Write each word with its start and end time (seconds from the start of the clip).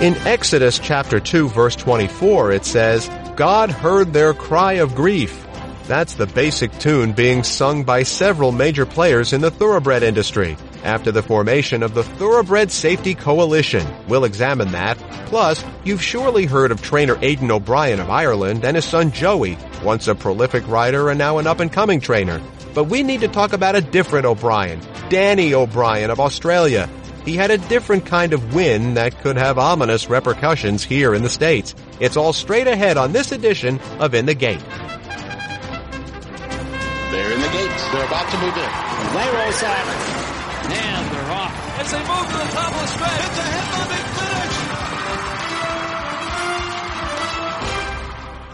In 0.00 0.16
Exodus 0.26 0.78
chapter 0.78 1.20
2 1.20 1.50
verse 1.50 1.76
24 1.76 2.52
it 2.52 2.64
says, 2.64 3.06
God 3.36 3.70
heard 3.70 4.14
their 4.14 4.32
cry 4.32 4.74
of 4.74 4.94
grief. 4.94 5.46
That's 5.86 6.14
the 6.14 6.26
basic 6.26 6.72
tune 6.78 7.12
being 7.12 7.44
sung 7.44 7.84
by 7.84 8.04
several 8.04 8.50
major 8.50 8.86
players 8.86 9.34
in 9.34 9.42
the 9.42 9.50
thoroughbred 9.50 10.02
industry 10.02 10.56
after 10.84 11.12
the 11.12 11.22
formation 11.22 11.82
of 11.82 11.92
the 11.92 12.02
Thoroughbred 12.02 12.70
Safety 12.70 13.14
Coalition. 13.14 13.86
We'll 14.08 14.24
examine 14.24 14.72
that. 14.72 14.96
Plus, 15.26 15.62
you've 15.84 16.02
surely 16.02 16.46
heard 16.46 16.70
of 16.70 16.80
trainer 16.80 17.18
Aidan 17.20 17.50
O'Brien 17.50 18.00
of 18.00 18.08
Ireland 18.08 18.64
and 18.64 18.76
his 18.76 18.86
son 18.86 19.12
Joey, 19.12 19.58
once 19.84 20.08
a 20.08 20.14
prolific 20.14 20.66
rider 20.66 21.10
and 21.10 21.18
now 21.18 21.36
an 21.36 21.46
up-and-coming 21.46 22.00
trainer. 22.00 22.40
But 22.72 22.84
we 22.84 23.02
need 23.02 23.20
to 23.20 23.28
talk 23.28 23.52
about 23.52 23.76
a 23.76 23.82
different 23.82 24.24
O'Brien, 24.24 24.80
Danny 25.10 25.52
O'Brien 25.52 26.10
of 26.10 26.20
Australia. 26.20 26.88
He 27.24 27.36
had 27.36 27.50
a 27.50 27.58
different 27.58 28.06
kind 28.06 28.32
of 28.32 28.54
win 28.54 28.94
that 28.94 29.20
could 29.20 29.36
have 29.36 29.58
ominous 29.58 30.08
repercussions 30.08 30.82
here 30.84 31.14
in 31.14 31.22
the 31.22 31.28
States. 31.28 31.74
It's 32.00 32.16
all 32.16 32.32
straight 32.32 32.66
ahead 32.66 32.96
on 32.96 33.12
this 33.12 33.30
edition 33.32 33.78
of 33.98 34.14
In 34.14 34.26
the 34.26 34.34
Gate. 34.34 34.60
They're 37.10 37.32
in 37.32 37.40
the 37.40 37.48
gates. 37.48 37.82
They're 37.92 38.06
about 38.06 38.30
to 38.30 38.38
move 38.38 38.56
in. 38.56 38.70
They 39.12 39.28
roll 39.36 39.52
silent. 39.52 40.00
And 40.70 41.10
they're 41.10 41.32
off. 41.32 41.52
As 41.80 41.90
they 41.90 41.98
move 41.98 42.26
to 42.30 42.38
the 42.38 42.50
top 42.54 42.72
of 42.72 42.80
the 42.80 42.86
stretch. 42.86 43.20
It's 43.26 43.38
a 43.38 43.42
headbutt 43.42 43.88
finish. 43.90 43.99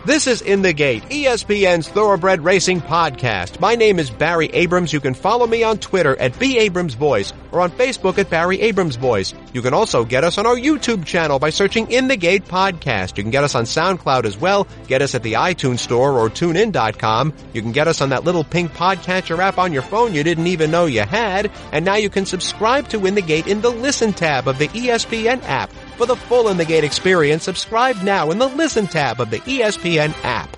This 0.07 0.29
is 0.29 0.41
In 0.41 0.63
the 0.63 0.73
Gate, 0.73 1.03
ESPN's 1.07 1.89
Thoroughbred 1.89 2.45
Racing 2.45 2.81
podcast. 2.81 3.59
My 3.59 3.75
name 3.75 3.99
is 3.99 4.09
Barry 4.09 4.47
Abrams. 4.53 4.93
You 4.93 5.01
can 5.01 5.15
follow 5.15 5.49
me 5.49 5.65
on 5.65 5.79
Twitter 5.79 6.15
at 6.15 6.39
B 6.39 6.59
Abrams 6.59 6.95
Voice 6.95 7.33
or 7.51 7.61
on 7.61 7.73
Facebook 7.73 8.17
at 8.17 8.31
Barry 8.31 8.61
Abrams 8.61 8.95
Voice. 8.95 9.35
You 9.53 9.63
can 9.63 9.75
also 9.75 10.05
get 10.05 10.23
us 10.23 10.39
on 10.39 10.47
our 10.47 10.55
YouTube 10.55 11.05
channel 11.07 11.41
by 11.41 11.51
searching 11.51 11.91
In 11.91 12.07
the 12.07 12.17
Gate 12.17 12.45
Podcast. 12.45 13.17
You 13.17 13.25
can 13.25 13.33
get 13.33 13.43
us 13.43 13.57
on 13.57 13.65
SoundCloud 13.65 14.27
as 14.27 14.39
well. 14.39 14.69
Get 14.87 15.03
us 15.03 15.17
at 15.17 15.25
the 15.25 15.33
iTunes 15.33 15.81
Store 15.81 16.13
or 16.13 16.31
TuneIn.com. 16.31 17.35
You 17.53 17.61
can 17.61 17.73
get 17.73 17.89
us 17.89 18.01
on 18.01 18.11
that 18.11 18.23
little 18.23 18.45
pink 18.45 18.71
podcatcher 18.75 19.41
app 19.41 19.59
on 19.59 19.73
your 19.73 19.83
phone 19.83 20.15
you 20.15 20.23
didn't 20.23 20.47
even 20.47 20.71
know 20.71 20.87
you 20.87 21.03
had. 21.03 21.51
And 21.73 21.85
now 21.85 21.97
you 21.97 22.11
can 22.11 22.27
subscribe 22.27 22.89
to 22.91 23.07
In 23.07 23.17
the 23.17 23.23
Gate 23.23 23.49
in 23.49 23.61
the 23.61 23.71
Listen 23.71 24.13
tab 24.13 24.47
of 24.47 24.59
the 24.59 24.69
ESPN 24.69 25.43
app. 25.43 25.73
For 25.97 26.05
the 26.05 26.15
full 26.15 26.49
In 26.49 26.59
the 26.59 26.67
Gate 26.67 26.85
experience, 26.85 27.45
subscribe 27.45 28.03
now 28.03 28.31
in 28.31 28.37
the 28.39 28.49
Listen 28.49 28.87
tab 28.87 29.19
of 29.19 29.31
the 29.31 29.39
ESPN 29.39 30.15
app. 30.25 30.55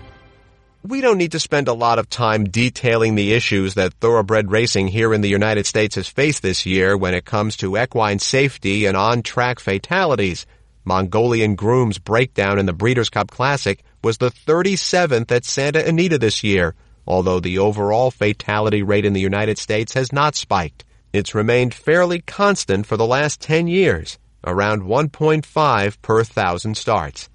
We 0.83 1.01
don't 1.01 1.17
need 1.17 1.31
to 1.31 1.39
spend 1.39 1.69
a 1.69 1.75
lot 1.75 2.01
of 2.01 2.11
time 2.11 2.49
detailing 2.49 3.15
the 3.15 3.35
issues 3.35 3.75
that 3.75 3.95
thoroughbred 3.95 4.51
racing 4.51 4.89
here 4.89 5.15
in 5.15 5.21
the 5.21 5.29
United 5.29 5.65
States 5.65 5.95
has 5.95 6.09
faced 6.09 6.43
this 6.43 6.67
year 6.67 6.97
when 6.97 7.15
it 7.15 7.25
comes 7.25 7.57
to 7.59 7.79
equine 7.79 8.19
safety 8.19 8.85
and 8.87 8.97
on-track 8.97 9.61
fatalities. 9.61 10.45
Mongolian 10.85 11.55
Groom's 11.55 12.01
breakdown 12.01 12.59
in 12.59 12.67
the 12.67 12.73
Breeders' 12.73 13.09
Cup 13.09 13.31
Classic 13.31 13.85
was 14.03 14.19
the 14.19 14.33
37th 14.33 15.31
at 15.31 15.45
Santa 15.45 15.87
Anita 15.87 16.19
this 16.19 16.43
year, 16.43 16.75
although 17.07 17.39
the 17.39 17.61
overall 17.61 18.11
fatality 18.11 18.83
rate 18.83 19.05
in 19.05 19.13
the 19.13 19.21
United 19.21 19.57
States 19.57 19.95
has 19.95 20.13
not 20.13 20.35
spiked. 20.35 20.85
It's 21.13 21.33
remained 21.33 21.75
fairly 21.75 22.23
constant 22.23 22.87
for 22.87 22.97
the 22.97 23.07
last 23.07 23.41
10 23.41 23.69
years 23.69 24.19
around 24.45 24.83
1.5 24.83 26.03
per 26.03 26.25
thousand 26.25 26.77
starts. 26.77 27.29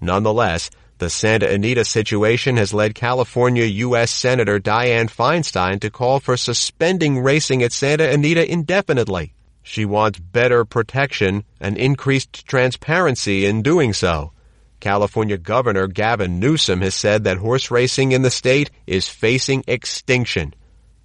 Nonetheless, 0.00 0.70
the 0.98 1.10
Santa 1.10 1.48
Anita 1.48 1.84
situation 1.84 2.56
has 2.56 2.74
led 2.74 2.94
California 2.94 3.64
U.S. 3.64 4.10
Senator 4.10 4.58
Dianne 4.58 5.08
Feinstein 5.08 5.80
to 5.80 5.90
call 5.90 6.18
for 6.18 6.36
suspending 6.36 7.20
racing 7.20 7.62
at 7.62 7.72
Santa 7.72 8.10
Anita 8.10 8.50
indefinitely. 8.50 9.34
She 9.62 9.84
wants 9.84 10.18
better 10.18 10.64
protection 10.64 11.44
and 11.60 11.76
increased 11.76 12.46
transparency 12.46 13.46
in 13.46 13.62
doing 13.62 13.92
so. 13.92 14.32
California 14.80 15.36
Governor 15.36 15.86
Gavin 15.86 16.40
Newsom 16.40 16.80
has 16.80 16.94
said 16.94 17.24
that 17.24 17.38
horse 17.38 17.70
racing 17.70 18.12
in 18.12 18.22
the 18.22 18.30
state 18.30 18.70
is 18.86 19.08
facing 19.08 19.64
extinction. 19.66 20.54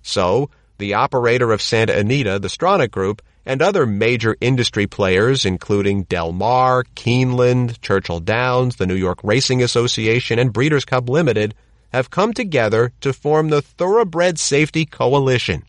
So, 0.02 0.50
the 0.78 0.94
operator 0.94 1.52
of 1.52 1.62
Santa 1.62 1.98
Anita, 1.98 2.40
the 2.40 2.48
Stronach 2.48 2.92
Group, 2.92 3.22
and 3.46 3.62
other 3.62 3.86
major 3.86 4.36
industry 4.40 4.88
players, 4.88 5.46
including 5.46 6.04
Del 6.04 6.32
Mar, 6.32 6.84
Keeneland, 6.96 7.82
Churchill 7.82 8.20
Downs, 8.20 8.78
the 8.78 8.88
New 8.88 8.96
York 8.96 9.20
Racing 9.24 9.62
Association, 9.62 10.40
and 10.40 10.54
Breeders' 10.54 10.86
Cup 10.86 11.10
Limited, 11.10 11.54
have 11.92 12.10
come 12.10 12.34
together 12.34 12.92
to 13.02 13.14
form 13.14 13.50
the 13.50 13.62
Thoroughbred 13.62 14.40
Safety 14.40 14.86
Coalition. 14.86 15.64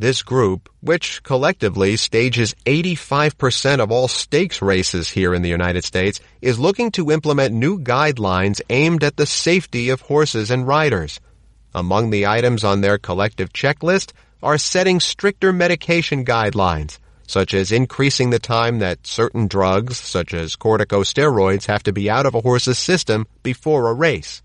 This 0.00 0.22
group, 0.22 0.68
which 0.80 1.24
collectively 1.24 1.96
stages 1.96 2.54
85% 2.66 3.80
of 3.80 3.90
all 3.90 4.06
stakes 4.06 4.62
races 4.62 5.10
here 5.10 5.34
in 5.34 5.42
the 5.42 5.48
United 5.48 5.82
States, 5.82 6.20
is 6.40 6.60
looking 6.60 6.92
to 6.92 7.10
implement 7.10 7.52
new 7.52 7.80
guidelines 7.80 8.60
aimed 8.70 9.02
at 9.02 9.16
the 9.16 9.26
safety 9.26 9.90
of 9.90 10.02
horses 10.02 10.52
and 10.52 10.68
riders. 10.68 11.18
Among 11.74 12.10
the 12.10 12.28
items 12.28 12.62
on 12.62 12.80
their 12.80 12.96
collective 12.96 13.52
checklist 13.52 14.12
are 14.42 14.58
setting 14.58 15.00
stricter 15.00 15.52
medication 15.52 16.24
guidelines, 16.24 16.98
such 17.26 17.52
as 17.54 17.72
increasing 17.72 18.30
the 18.30 18.38
time 18.38 18.78
that 18.78 19.06
certain 19.06 19.46
drugs, 19.46 19.98
such 19.98 20.32
as 20.32 20.56
corticosteroids, 20.56 21.66
have 21.66 21.82
to 21.82 21.92
be 21.92 22.08
out 22.08 22.26
of 22.26 22.34
a 22.34 22.40
horse's 22.40 22.78
system 22.78 23.26
before 23.42 23.90
a 23.90 23.94
race. 23.94 24.42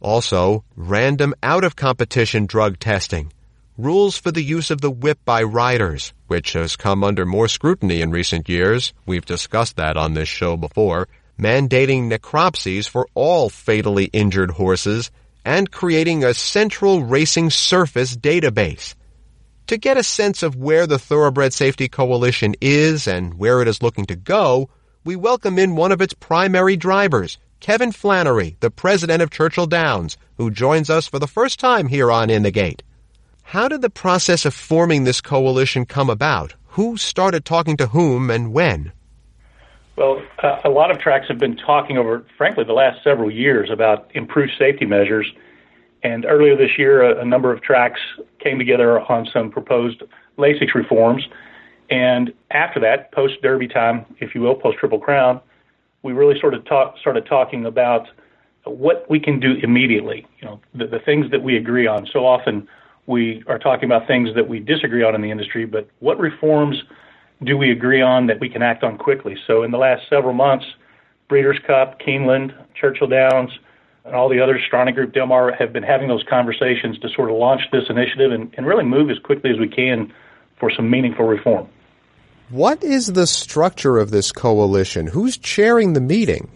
Also, 0.00 0.64
random 0.76 1.34
out-of-competition 1.42 2.46
drug 2.46 2.78
testing, 2.78 3.32
rules 3.78 4.16
for 4.16 4.30
the 4.30 4.42
use 4.42 4.70
of 4.70 4.80
the 4.80 4.90
whip 4.90 5.18
by 5.24 5.42
riders, 5.42 6.12
which 6.26 6.52
has 6.52 6.76
come 6.76 7.02
under 7.02 7.24
more 7.24 7.48
scrutiny 7.48 8.00
in 8.00 8.10
recent 8.10 8.48
years, 8.48 8.92
we've 9.06 9.24
discussed 9.24 9.76
that 9.76 9.96
on 9.96 10.14
this 10.14 10.28
show 10.28 10.56
before, 10.56 11.08
mandating 11.38 12.10
necropsies 12.10 12.88
for 12.88 13.08
all 13.14 13.48
fatally 13.48 14.06
injured 14.06 14.52
horses, 14.52 15.10
and 15.44 15.70
creating 15.70 16.24
a 16.24 16.34
central 16.34 17.02
racing 17.02 17.50
surface 17.50 18.16
database. 18.16 18.94
To 19.68 19.78
get 19.78 19.96
a 19.96 20.02
sense 20.02 20.42
of 20.42 20.56
where 20.56 20.86
the 20.86 20.98
Thoroughbred 20.98 21.54
Safety 21.54 21.88
Coalition 21.88 22.54
is 22.60 23.06
and 23.06 23.38
where 23.38 23.62
it 23.62 23.68
is 23.68 23.80
looking 23.80 24.04
to 24.06 24.14
go, 24.14 24.68
we 25.06 25.16
welcome 25.16 25.58
in 25.58 25.74
one 25.74 25.90
of 25.90 26.02
its 26.02 26.12
primary 26.12 26.76
drivers, 26.76 27.38
Kevin 27.60 27.90
Flannery, 27.90 28.58
the 28.60 28.70
president 28.70 29.22
of 29.22 29.30
Churchill 29.30 29.66
Downs, 29.66 30.18
who 30.36 30.50
joins 30.50 30.90
us 30.90 31.06
for 31.06 31.18
the 31.18 31.26
first 31.26 31.58
time 31.58 31.86
here 31.86 32.12
on 32.12 32.28
In 32.28 32.42
the 32.42 32.50
Gate. 32.50 32.82
How 33.42 33.68
did 33.68 33.80
the 33.80 33.88
process 33.88 34.44
of 34.44 34.52
forming 34.52 35.04
this 35.04 35.22
coalition 35.22 35.86
come 35.86 36.10
about? 36.10 36.52
Who 36.68 36.98
started 36.98 37.46
talking 37.46 37.78
to 37.78 37.86
whom 37.86 38.28
and 38.28 38.52
when? 38.52 38.92
Well, 39.96 40.20
uh, 40.42 40.60
a 40.64 40.68
lot 40.68 40.90
of 40.90 40.98
tracks 40.98 41.28
have 41.28 41.38
been 41.38 41.56
talking 41.56 41.96
over, 41.96 42.26
frankly, 42.36 42.64
the 42.64 42.74
last 42.74 43.02
several 43.02 43.30
years 43.30 43.70
about 43.70 44.10
improved 44.14 44.52
safety 44.58 44.84
measures 44.84 45.32
and 46.04 46.24
earlier 46.26 46.56
this 46.56 46.78
year, 46.78 47.02
a, 47.02 47.22
a 47.22 47.24
number 47.24 47.52
of 47.52 47.62
tracks 47.62 48.00
came 48.38 48.58
together 48.58 49.00
on 49.00 49.26
some 49.32 49.50
proposed 49.50 50.02
LASIX 50.38 50.74
reforms. 50.74 51.26
And 51.90 52.32
after 52.50 52.78
that, 52.80 53.10
post 53.12 53.42
Derby 53.42 53.66
time, 53.66 54.04
if 54.18 54.34
you 54.34 54.42
will, 54.42 54.54
post 54.54 54.78
Triple 54.78 55.00
Crown, 55.00 55.40
we 56.02 56.12
really 56.12 56.38
sort 56.38 56.54
of 56.54 56.64
talk, 56.66 56.96
started 57.00 57.26
talking 57.26 57.64
about 57.64 58.06
what 58.64 59.08
we 59.10 59.18
can 59.18 59.40
do 59.40 59.54
immediately. 59.62 60.26
You 60.40 60.48
know, 60.48 60.60
the, 60.74 60.86
the 60.86 60.98
things 60.98 61.30
that 61.30 61.42
we 61.42 61.56
agree 61.56 61.86
on. 61.86 62.06
So 62.12 62.26
often 62.26 62.68
we 63.06 63.42
are 63.46 63.58
talking 63.58 63.84
about 63.86 64.06
things 64.06 64.30
that 64.34 64.48
we 64.48 64.60
disagree 64.60 65.02
on 65.02 65.14
in 65.14 65.22
the 65.22 65.30
industry, 65.30 65.64
but 65.64 65.88
what 66.00 66.18
reforms 66.18 66.82
do 67.42 67.56
we 67.56 67.70
agree 67.70 68.00
on 68.00 68.26
that 68.26 68.40
we 68.40 68.48
can 68.48 68.62
act 68.62 68.84
on 68.84 68.96
quickly? 68.96 69.36
So 69.46 69.62
in 69.62 69.70
the 69.70 69.78
last 69.78 70.02
several 70.08 70.34
months, 70.34 70.64
Breeders' 71.28 71.58
Cup, 71.66 72.00
Keeneland, 72.00 72.54
Churchill 72.74 73.06
Downs, 73.06 73.50
and 74.04 74.14
all 74.14 74.28
the 74.28 74.40
other 74.40 74.58
Stronach 74.58 74.94
Group, 74.94 75.12
Delmar 75.12 75.52
have 75.52 75.72
been 75.72 75.82
having 75.82 76.08
those 76.08 76.24
conversations 76.28 76.98
to 76.98 77.08
sort 77.08 77.30
of 77.30 77.36
launch 77.36 77.62
this 77.72 77.84
initiative 77.88 78.32
and, 78.32 78.52
and 78.56 78.66
really 78.66 78.84
move 78.84 79.10
as 79.10 79.18
quickly 79.18 79.50
as 79.50 79.58
we 79.58 79.68
can 79.68 80.12
for 80.60 80.70
some 80.70 80.90
meaningful 80.90 81.26
reform. 81.26 81.68
What 82.50 82.84
is 82.84 83.14
the 83.14 83.26
structure 83.26 83.98
of 83.98 84.10
this 84.10 84.30
coalition? 84.30 85.06
Who's 85.06 85.38
chairing 85.38 85.94
the 85.94 86.00
meeting? 86.00 86.50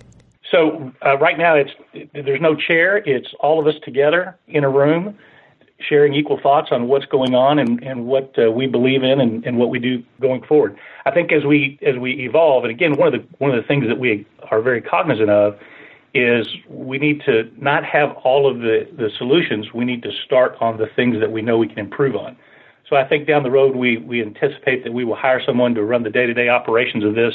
So 0.50 0.92
uh, 1.04 1.18
right 1.18 1.38
now, 1.38 1.54
it's 1.56 1.70
there's 2.12 2.40
no 2.40 2.54
chair. 2.54 2.98
It's 2.98 3.28
all 3.40 3.60
of 3.60 3.66
us 3.66 3.74
together 3.82 4.36
in 4.46 4.64
a 4.64 4.70
room, 4.70 5.18
sharing 5.78 6.14
equal 6.14 6.38
thoughts 6.42 6.68
on 6.70 6.88
what's 6.88 7.06
going 7.06 7.34
on 7.34 7.58
and, 7.58 7.82
and 7.82 8.06
what 8.06 8.34
uh, 8.38 8.50
we 8.50 8.66
believe 8.66 9.02
in 9.02 9.20
and, 9.20 9.44
and 9.44 9.58
what 9.58 9.70
we 9.70 9.78
do 9.78 10.02
going 10.20 10.42
forward. 10.42 10.78
I 11.04 11.10
think 11.10 11.32
as 11.32 11.44
we 11.44 11.78
as 11.82 11.96
we 11.98 12.24
evolve, 12.24 12.64
and 12.64 12.70
again, 12.70 12.96
one 12.96 13.12
of 13.12 13.20
the 13.20 13.26
one 13.38 13.50
of 13.50 13.60
the 13.60 13.66
things 13.66 13.86
that 13.88 13.98
we 13.98 14.26
are 14.50 14.60
very 14.60 14.80
cognizant 14.80 15.30
of 15.30 15.58
is 16.14 16.46
we 16.68 16.98
need 16.98 17.22
to 17.26 17.50
not 17.58 17.84
have 17.84 18.10
all 18.24 18.50
of 18.50 18.60
the, 18.60 18.88
the 18.96 19.10
solutions. 19.18 19.72
We 19.74 19.84
need 19.84 20.02
to 20.02 20.10
start 20.24 20.56
on 20.60 20.78
the 20.78 20.86
things 20.96 21.20
that 21.20 21.30
we 21.30 21.42
know 21.42 21.58
we 21.58 21.68
can 21.68 21.78
improve 21.78 22.16
on. 22.16 22.36
So 22.88 22.96
I 22.96 23.06
think 23.06 23.26
down 23.26 23.42
the 23.42 23.50
road, 23.50 23.76
we, 23.76 23.98
we 23.98 24.22
anticipate 24.22 24.84
that 24.84 24.92
we 24.92 25.04
will 25.04 25.16
hire 25.16 25.42
someone 25.44 25.74
to 25.74 25.84
run 25.84 26.02
the 26.02 26.10
day 26.10 26.26
to 26.26 26.32
day 26.32 26.48
operations 26.48 27.04
of 27.04 27.14
this, 27.14 27.34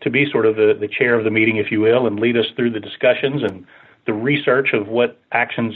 to 0.00 0.10
be 0.10 0.28
sort 0.30 0.46
of 0.46 0.56
the, 0.56 0.76
the 0.78 0.88
chair 0.88 1.14
of 1.14 1.24
the 1.24 1.30
meeting, 1.30 1.56
if 1.56 1.70
you 1.70 1.80
will, 1.80 2.06
and 2.06 2.18
lead 2.18 2.36
us 2.36 2.46
through 2.56 2.70
the 2.70 2.80
discussions 2.80 3.42
and 3.42 3.64
the 4.06 4.12
research 4.12 4.72
of 4.72 4.88
what 4.88 5.20
actions 5.32 5.74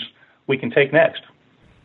we 0.49 0.59
can 0.59 0.71
take 0.71 0.93
next. 0.93 1.23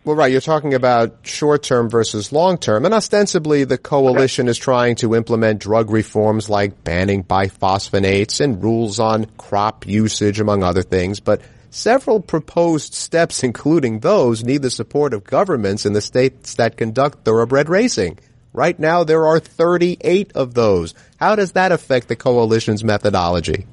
Well, 0.07 0.15
right. 0.15 0.31
You're 0.31 0.39
talking 0.39 0.73
about 0.73 1.17
short 1.23 1.63
term 1.63 1.89
versus 1.89 2.31
long 2.31 2.57
term. 2.59 2.85
And 2.85 2.93
ostensibly, 2.93 3.65
the 3.65 3.77
coalition 3.77 4.45
okay. 4.45 4.51
is 4.51 4.57
trying 4.57 4.95
to 4.95 5.15
implement 5.15 5.59
drug 5.59 5.91
reforms 5.91 6.49
like 6.49 6.85
banning 6.85 7.25
bisphosphonates 7.25 8.39
and 8.39 8.63
rules 8.63 9.01
on 9.01 9.25
crop 9.37 9.85
usage, 9.85 10.39
among 10.39 10.63
other 10.63 10.81
things. 10.81 11.19
But 11.19 11.41
several 11.71 12.21
proposed 12.21 12.93
steps, 12.93 13.43
including 13.43 13.99
those, 13.99 14.45
need 14.45 14.61
the 14.61 14.69
support 14.69 15.13
of 15.13 15.25
governments 15.25 15.85
in 15.85 15.91
the 15.91 15.99
states 15.99 16.55
that 16.55 16.77
conduct 16.77 17.25
thoroughbred 17.25 17.67
racing. 17.67 18.17
Right 18.53 18.79
now, 18.79 19.03
there 19.03 19.27
are 19.27 19.41
38 19.41 20.31
of 20.35 20.53
those. 20.53 20.93
How 21.19 21.35
does 21.35 21.51
that 21.51 21.73
affect 21.73 22.07
the 22.07 22.15
coalition's 22.15 22.81
methodology? 22.81 23.67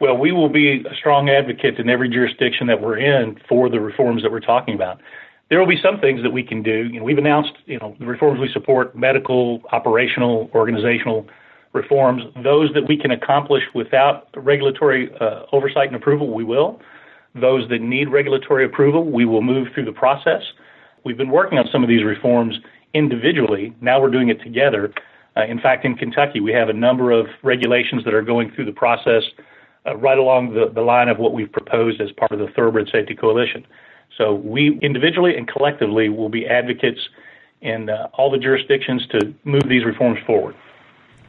Well, 0.00 0.18
we 0.18 0.30
will 0.30 0.50
be 0.50 0.84
a 0.88 0.94
strong 0.94 1.30
advocate 1.30 1.80
in 1.80 1.90
every 1.90 2.10
jurisdiction 2.10 2.68
that 2.68 2.80
we're 2.80 2.98
in 2.98 3.40
for 3.48 3.68
the 3.68 3.80
reforms 3.80 4.22
that 4.22 4.30
we're 4.30 4.38
talking 4.38 4.76
about 4.76 5.00
there 5.54 5.60
will 5.60 5.68
be 5.68 5.80
some 5.80 6.00
things 6.00 6.20
that 6.24 6.30
we 6.30 6.42
can 6.42 6.64
do. 6.64 6.88
You 6.92 6.98
know, 6.98 7.04
we've 7.04 7.16
announced, 7.16 7.52
you 7.66 7.78
know, 7.78 7.94
the 8.00 8.06
reforms 8.06 8.40
we 8.40 8.48
support, 8.52 8.96
medical, 8.96 9.62
operational, 9.70 10.50
organizational 10.52 11.28
reforms. 11.72 12.24
Those 12.42 12.74
that 12.74 12.88
we 12.88 12.96
can 12.96 13.12
accomplish 13.12 13.62
without 13.72 14.26
regulatory 14.34 15.14
uh, 15.20 15.42
oversight 15.52 15.86
and 15.86 15.94
approval, 15.94 16.34
we 16.34 16.42
will. 16.42 16.80
Those 17.36 17.68
that 17.68 17.80
need 17.80 18.10
regulatory 18.10 18.64
approval, 18.64 19.04
we 19.04 19.24
will 19.24 19.42
move 19.42 19.68
through 19.72 19.84
the 19.84 19.92
process. 19.92 20.42
We've 21.04 21.16
been 21.16 21.30
working 21.30 21.56
on 21.56 21.68
some 21.70 21.84
of 21.84 21.88
these 21.88 22.02
reforms 22.02 22.58
individually. 22.92 23.72
Now 23.80 24.02
we're 24.02 24.10
doing 24.10 24.30
it 24.30 24.42
together. 24.42 24.92
Uh, 25.36 25.44
in 25.44 25.60
fact, 25.60 25.84
in 25.84 25.94
Kentucky, 25.94 26.40
we 26.40 26.50
have 26.50 26.68
a 26.68 26.72
number 26.72 27.12
of 27.12 27.26
regulations 27.44 28.02
that 28.06 28.12
are 28.12 28.22
going 28.22 28.50
through 28.50 28.64
the 28.64 28.72
process 28.72 29.22
uh, 29.86 29.96
right 29.98 30.18
along 30.18 30.54
the, 30.54 30.68
the 30.74 30.82
line 30.82 31.08
of 31.08 31.18
what 31.18 31.32
we've 31.32 31.52
proposed 31.52 32.00
as 32.00 32.10
part 32.10 32.32
of 32.32 32.40
the 32.40 32.48
Thoroughbred 32.56 32.88
Safety 32.90 33.14
Coalition. 33.14 33.64
So 34.16 34.34
we 34.34 34.78
individually 34.82 35.36
and 35.36 35.48
collectively 35.48 36.08
will 36.08 36.28
be 36.28 36.46
advocates 36.46 37.00
in 37.60 37.88
uh, 37.88 38.08
all 38.12 38.30
the 38.30 38.38
jurisdictions 38.38 39.06
to 39.08 39.34
move 39.44 39.62
these 39.68 39.84
reforms 39.84 40.18
forward. 40.26 40.54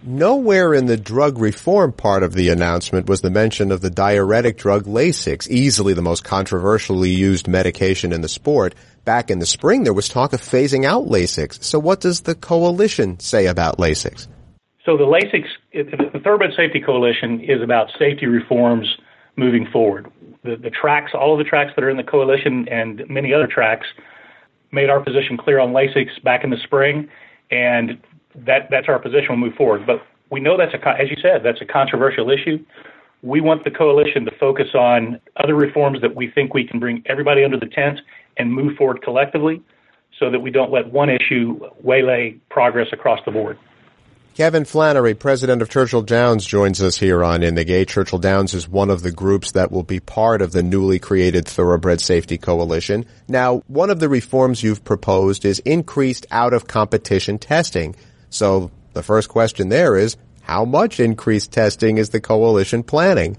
Nowhere 0.08 0.76
in 0.76 0.86
the 0.86 0.98
drug 0.98 1.40
reform 1.40 1.92
part 1.92 2.22
of 2.22 2.34
the 2.34 2.50
announcement 2.50 3.10
was 3.10 3.22
the 3.22 3.32
mention 3.32 3.72
of 3.72 3.82
the 3.82 3.90
diuretic 3.90 4.56
drug 4.56 4.84
Lasix, 4.84 5.50
easily 5.50 5.94
the 5.94 6.04
most 6.04 6.24
controversially 6.24 7.10
used 7.10 7.48
medication 7.48 8.14
in 8.14 8.22
the 8.22 8.30
sport. 8.30 8.76
Back 9.04 9.32
in 9.32 9.40
the 9.40 9.48
spring, 9.48 9.84
there 9.84 9.94
was 9.94 10.08
talk 10.08 10.34
of 10.34 10.42
phasing 10.42 10.86
out 10.86 11.06
Lasix. 11.06 11.64
So 11.64 11.80
what 11.80 12.02
does 12.02 12.22
the 12.22 12.36
coalition 12.36 13.20
say 13.20 13.48
about 13.48 13.80
Lasix? 13.80 14.28
So 14.86 14.96
the 14.96 15.06
Lasix, 15.06 15.46
the 15.74 16.20
Thoroughbred 16.20 16.52
Safety 16.56 16.82
Coalition 16.82 17.42
is 17.42 17.64
about 17.64 17.88
safety 17.98 18.28
reforms 18.28 18.86
moving 19.38 19.66
forward 19.74 20.12
the, 20.46 20.56
the 20.56 20.70
tracks, 20.70 21.12
all 21.14 21.34
of 21.34 21.40
the 21.40 21.44
tracks 21.44 21.72
that 21.76 21.84
are 21.84 21.90
in 21.90 21.98
the 21.98 22.04
coalition 22.04 22.68
and 22.70 23.04
many 23.10 23.34
other 23.34 23.48
tracks 23.48 23.88
made 24.72 24.90
our 24.90 25.00
position 25.00 25.38
clear 25.38 25.60
on 25.60 25.74
Lasix 25.74 26.22
back 26.24 26.44
in 26.44 26.50
the 26.50 26.58
spring, 26.64 27.10
and 27.52 28.02
that 28.36 28.68
that's 28.70 28.88
our 28.88 29.00
position. 29.00 29.28
We'll 29.30 29.38
move 29.38 29.56
forward. 29.56 29.86
But 29.86 30.02
we 30.30 30.40
know 30.40 30.58
that's 30.58 30.74
a, 30.74 30.88
as 30.88 31.10
you 31.10 31.18
said, 31.22 31.42
that's 31.44 31.62
a 31.62 31.66
controversial 31.66 32.30
issue. 32.30 32.64
We 33.22 33.42
want 33.42 33.64
the 33.64 33.72
coalition 33.72 34.26
to 34.26 34.32
focus 34.40 34.68
on 34.76 35.20
other 35.38 35.56
reforms 35.56 36.02
that 36.02 36.16
we 36.16 36.30
think 36.30 36.54
we 36.54 36.68
can 36.68 36.80
bring 36.80 37.04
everybody 37.08 37.44
under 37.44 37.60
the 37.60 37.68
tent 37.68 38.00
and 38.38 38.54
move 38.54 38.76
forward 38.78 39.02
collectively, 39.02 39.62
so 40.20 40.30
that 40.30 40.40
we 40.40 40.52
don't 40.52 40.72
let 40.72 40.92
one 40.92 41.10
issue 41.10 41.60
waylay 41.82 42.38
progress 42.50 42.88
across 42.92 43.20
the 43.26 43.32
board. 43.32 43.58
Kevin 44.36 44.66
Flannery, 44.66 45.14
president 45.14 45.62
of 45.62 45.70
Churchill 45.70 46.02
Downs, 46.02 46.46
joins 46.46 46.82
us 46.82 46.98
here 46.98 47.24
on 47.24 47.42
In 47.42 47.56
the 47.56 47.64
Gate. 47.64 47.88
Churchill 47.88 48.20
Downs 48.20 48.54
is 48.54 48.68
one 48.68 48.90
of 48.90 49.02
the 49.02 49.12
groups 49.14 49.52
that 49.54 49.72
will 49.72 49.82
be 49.82 50.02
part 50.02 50.42
of 50.42 50.52
the 50.52 50.62
newly 50.62 51.00
created 51.00 51.48
Thoroughbred 51.48 52.02
Safety 52.02 52.38
Coalition. 52.38 53.06
Now, 53.30 53.64
one 53.68 53.90
of 53.90 54.02
the 54.02 54.10
reforms 54.10 54.62
you've 54.62 54.84
proposed 54.84 55.46
is 55.46 55.60
increased 55.60 56.26
out 56.32 56.52
of 56.52 56.68
competition 56.68 57.40
testing. 57.40 57.96
So 58.30 58.72
the 58.92 59.04
first 59.04 59.30
question 59.30 59.70
there 59.70 59.96
is, 59.96 60.18
how 60.42 60.66
much 60.66 61.00
increased 61.00 61.54
testing 61.54 61.98
is 61.98 62.10
the 62.10 62.20
coalition 62.20 62.84
planning? 62.84 63.38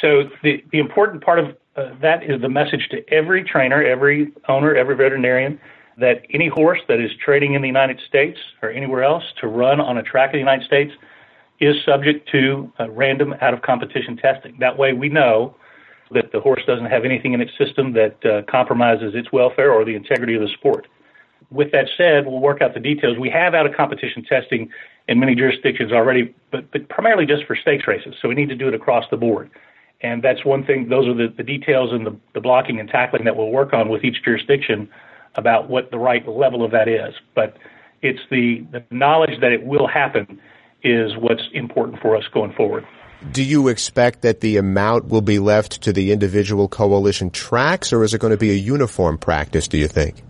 So 0.00 0.22
the, 0.42 0.64
the 0.72 0.78
important 0.78 1.22
part 1.22 1.38
of 1.38 1.54
uh, 1.76 1.90
that 2.00 2.22
is 2.22 2.40
the 2.40 2.48
message 2.48 2.88
to 2.92 3.06
every 3.12 3.44
trainer, 3.44 3.84
every 3.84 4.32
owner, 4.48 4.74
every 4.74 4.96
veterinarian 4.96 5.60
that 6.00 6.22
any 6.30 6.48
horse 6.48 6.80
that 6.88 7.00
is 7.00 7.10
trading 7.24 7.54
in 7.54 7.62
the 7.62 7.68
United 7.68 8.00
States 8.08 8.38
or 8.62 8.70
anywhere 8.70 9.04
else 9.04 9.24
to 9.40 9.46
run 9.46 9.80
on 9.80 9.98
a 9.98 10.02
track 10.02 10.30
in 10.30 10.32
the 10.32 10.38
United 10.38 10.66
States 10.66 10.92
is 11.60 11.76
subject 11.84 12.28
to 12.30 12.72
random 12.88 13.34
out 13.40 13.52
of 13.52 13.62
competition 13.62 14.16
testing. 14.16 14.56
That 14.58 14.78
way 14.78 14.92
we 14.92 15.08
know 15.08 15.54
that 16.10 16.32
the 16.32 16.40
horse 16.40 16.62
doesn't 16.66 16.86
have 16.86 17.04
anything 17.04 17.34
in 17.34 17.40
its 17.40 17.52
system 17.56 17.92
that 17.92 18.24
uh, 18.24 18.42
compromises 18.50 19.14
its 19.14 19.30
welfare 19.30 19.72
or 19.72 19.84
the 19.84 19.94
integrity 19.94 20.34
of 20.34 20.40
the 20.40 20.48
sport. 20.48 20.88
With 21.50 21.70
that 21.72 21.88
said, 21.96 22.26
we'll 22.26 22.40
work 22.40 22.62
out 22.62 22.74
the 22.74 22.80
details. 22.80 23.18
We 23.18 23.30
have 23.30 23.54
out 23.54 23.66
of 23.66 23.74
competition 23.74 24.24
testing 24.24 24.70
in 25.08 25.20
many 25.20 25.34
jurisdictions 25.34 25.92
already, 25.92 26.34
but, 26.50 26.70
but 26.72 26.88
primarily 26.88 27.26
just 27.26 27.44
for 27.44 27.56
stakes 27.56 27.86
races. 27.86 28.14
So 28.20 28.28
we 28.28 28.34
need 28.34 28.48
to 28.48 28.54
do 28.56 28.68
it 28.68 28.74
across 28.74 29.04
the 29.10 29.16
board. 29.16 29.50
And 30.02 30.22
that's 30.22 30.44
one 30.44 30.64
thing, 30.64 30.88
those 30.88 31.06
are 31.06 31.14
the, 31.14 31.28
the 31.36 31.42
details 31.42 31.92
and 31.92 32.06
the, 32.06 32.16
the 32.32 32.40
blocking 32.40 32.80
and 32.80 32.88
tackling 32.88 33.24
that 33.24 33.36
we'll 33.36 33.50
work 33.50 33.72
on 33.72 33.88
with 33.88 34.02
each 34.02 34.22
jurisdiction 34.24 34.88
about 35.34 35.68
what 35.68 35.90
the 35.90 35.98
right 35.98 36.26
level 36.28 36.64
of 36.64 36.70
that 36.72 36.88
is. 36.88 37.14
But 37.34 37.56
it's 38.02 38.20
the, 38.30 38.66
the 38.72 38.84
knowledge 38.90 39.40
that 39.40 39.52
it 39.52 39.64
will 39.64 39.86
happen 39.86 40.40
is 40.82 41.16
what's 41.16 41.42
important 41.52 42.00
for 42.00 42.16
us 42.16 42.24
going 42.32 42.52
forward. 42.52 42.86
Do 43.32 43.44
you 43.44 43.68
expect 43.68 44.22
that 44.22 44.40
the 44.40 44.56
amount 44.56 45.08
will 45.08 45.20
be 45.20 45.38
left 45.38 45.82
to 45.82 45.92
the 45.92 46.10
individual 46.10 46.68
coalition 46.68 47.30
tracks, 47.30 47.92
or 47.92 48.02
is 48.02 48.14
it 48.14 48.20
going 48.20 48.30
to 48.30 48.38
be 48.38 48.50
a 48.50 48.54
uniform 48.54 49.18
practice, 49.18 49.68
do 49.68 49.76
you 49.76 49.88
think? 49.88 50.22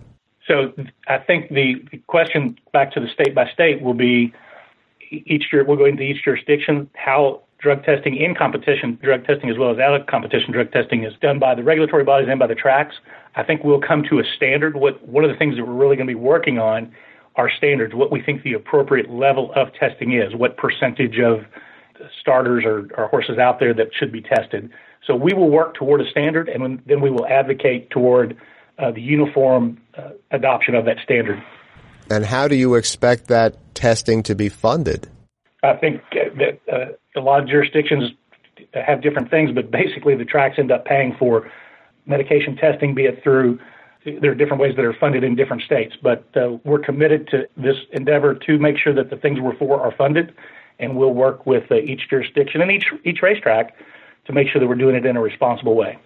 So 0.45 0.73
I 1.07 1.19
think 1.19 1.49
the 1.49 1.75
question 2.07 2.57
back 2.73 2.91
to 2.93 2.99
the 2.99 3.07
state 3.13 3.33
by 3.33 3.49
state 3.53 3.81
will 3.81 3.93
be 3.93 4.33
each 5.09 5.45
year, 5.51 5.63
we'll 5.63 5.77
go 5.77 5.85
into 5.85 6.03
each 6.03 6.23
jurisdiction, 6.23 6.89
how 6.95 7.41
drug 7.59 7.83
testing 7.83 8.17
in 8.17 8.35
competition, 8.35 8.97
drug 9.01 9.25
testing 9.25 9.49
as 9.49 9.57
well 9.57 9.71
as 9.71 9.79
out 9.79 9.99
of 9.99 10.07
competition 10.07 10.51
drug 10.51 10.71
testing 10.71 11.03
is 11.03 11.13
done 11.21 11.39
by 11.39 11.55
the 11.55 11.63
regulatory 11.63 12.03
bodies 12.03 12.27
and 12.29 12.39
by 12.39 12.47
the 12.47 12.55
tracks. 12.55 12.95
I 13.35 13.43
think 13.43 13.63
we'll 13.63 13.81
come 13.81 14.03
to 14.09 14.19
a 14.19 14.23
standard. 14.35 14.75
What 14.75 15.07
one 15.07 15.23
of 15.23 15.31
the 15.31 15.37
things 15.37 15.55
that 15.55 15.65
we're 15.65 15.73
really 15.73 15.95
going 15.95 16.07
to 16.07 16.13
be 16.13 16.19
working 16.19 16.59
on 16.59 16.93
are 17.35 17.49
standards. 17.49 17.93
What 17.93 18.11
we 18.11 18.21
think 18.21 18.43
the 18.43 18.53
appropriate 18.53 19.09
level 19.09 19.51
of 19.55 19.73
testing 19.73 20.13
is. 20.13 20.35
What 20.35 20.57
percentage 20.57 21.17
of 21.19 21.45
starters 22.19 22.63
or, 22.65 22.87
or 22.97 23.07
horses 23.07 23.37
out 23.37 23.59
there 23.59 23.73
that 23.73 23.87
should 23.97 24.11
be 24.11 24.21
tested. 24.21 24.69
So 25.05 25.15
we 25.15 25.33
will 25.33 25.49
work 25.49 25.75
toward 25.75 26.01
a 26.01 26.09
standard, 26.09 26.49
and 26.49 26.81
then 26.85 27.01
we 27.01 27.09
will 27.09 27.25
advocate 27.25 27.89
toward 27.89 28.37
uh, 28.77 28.91
the 28.91 29.01
uniform 29.01 29.79
uh, 29.97 30.09
adoption 30.31 30.75
of 30.75 30.85
that 30.85 30.97
standard. 31.03 31.41
And 32.09 32.25
how 32.25 32.47
do 32.47 32.55
you 32.55 32.75
expect 32.75 33.27
that 33.27 33.55
testing 33.73 34.23
to 34.23 34.35
be 34.35 34.49
funded? 34.49 35.09
I 35.63 35.75
think 35.75 36.01
that 36.11 36.59
uh, 36.71 37.19
a 37.19 37.21
lot 37.21 37.41
of 37.41 37.47
jurisdictions 37.47 38.11
have 38.73 39.01
different 39.01 39.29
things, 39.29 39.51
but 39.53 39.71
basically 39.71 40.15
the 40.15 40.25
tracks 40.25 40.55
end 40.57 40.71
up 40.71 40.85
paying 40.85 41.15
for 41.17 41.51
medication 42.11 42.55
testing, 42.55 42.93
be 42.93 43.05
it 43.05 43.23
through 43.23 43.59
there 44.03 44.31
are 44.31 44.35
different 44.35 44.61
ways 44.61 44.75
that 44.75 44.83
are 44.83 44.93
funded 44.93 45.23
in 45.23 45.35
different 45.35 45.61
states, 45.61 45.95
but 46.01 46.25
uh, 46.35 46.57
we're 46.63 46.79
committed 46.79 47.27
to 47.27 47.47
this 47.55 47.75
endeavor 47.91 48.33
to 48.33 48.57
make 48.57 48.77
sure 48.77 48.93
that 48.93 49.09
the 49.11 49.15
things 49.15 49.39
we're 49.39 49.55
for 49.57 49.79
are 49.79 49.91
funded, 49.95 50.33
and 50.79 50.97
we'll 50.97 51.13
work 51.13 51.45
with 51.45 51.71
uh, 51.71 51.75
each 51.75 52.09
jurisdiction 52.09 52.61
and 52.61 52.71
each 52.71 52.85
each 53.03 53.21
racetrack 53.21 53.75
to 54.25 54.33
make 54.33 54.47
sure 54.47 54.59
that 54.59 54.67
we're 54.67 54.75
doing 54.75 54.95
it 54.95 55.05
in 55.05 55.15
a 55.17 55.21
responsible 55.21 55.75
way. 55.75 55.99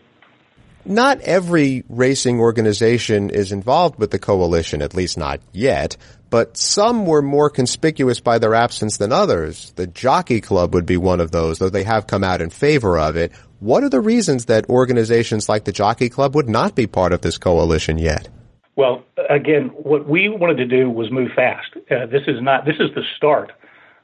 Not 0.85 1.21
every 1.21 1.83
racing 1.89 2.39
organization 2.39 3.31
is 3.31 3.51
involved 3.51 3.97
with 3.97 4.11
the 4.11 4.19
coalition, 4.19 4.81
at 4.81 4.93
least 4.93 5.17
not 5.17 5.41
yet 5.51 5.97
but 6.35 6.57
some 6.57 7.05
were 7.05 7.21
more 7.21 7.49
conspicuous 7.49 8.19
by 8.19 8.39
their 8.39 8.55
absence 8.55 8.97
than 8.97 9.13
others. 9.13 9.71
The 9.77 9.87
Jockey 9.87 10.41
Club 10.41 10.73
would 10.73 10.85
be 10.85 10.97
one 10.97 11.21
of 11.21 11.31
those, 11.31 11.59
though 11.59 11.69
they 11.69 11.83
have 11.83 12.07
come 12.07 12.25
out 12.25 12.41
in 12.41 12.49
favor 12.49 12.99
of 12.99 13.15
it. 13.15 13.31
What 13.59 13.85
are 13.85 13.89
the 13.89 14.01
reasons 14.01 14.45
that 14.45 14.69
organizations 14.69 15.47
like 15.47 15.63
the 15.63 15.71
Jockey 15.71 16.09
Club 16.09 16.35
would 16.35 16.49
not 16.49 16.75
be 16.75 16.87
part 16.87 17.13
of 17.13 17.21
this 17.21 17.37
coalition 17.37 17.97
yet? 17.97 18.27
Well, 18.75 19.05
again, 19.29 19.69
what 19.69 20.09
we 20.09 20.27
wanted 20.27 20.57
to 20.57 20.65
do 20.65 20.89
was 20.89 21.09
move 21.09 21.29
fast. 21.33 21.69
Uh, 21.89 22.05
this 22.07 22.23
is 22.27 22.41
not 22.41 22.65
this 22.65 22.75
is 22.81 22.93
the 22.93 23.03
start 23.15 23.53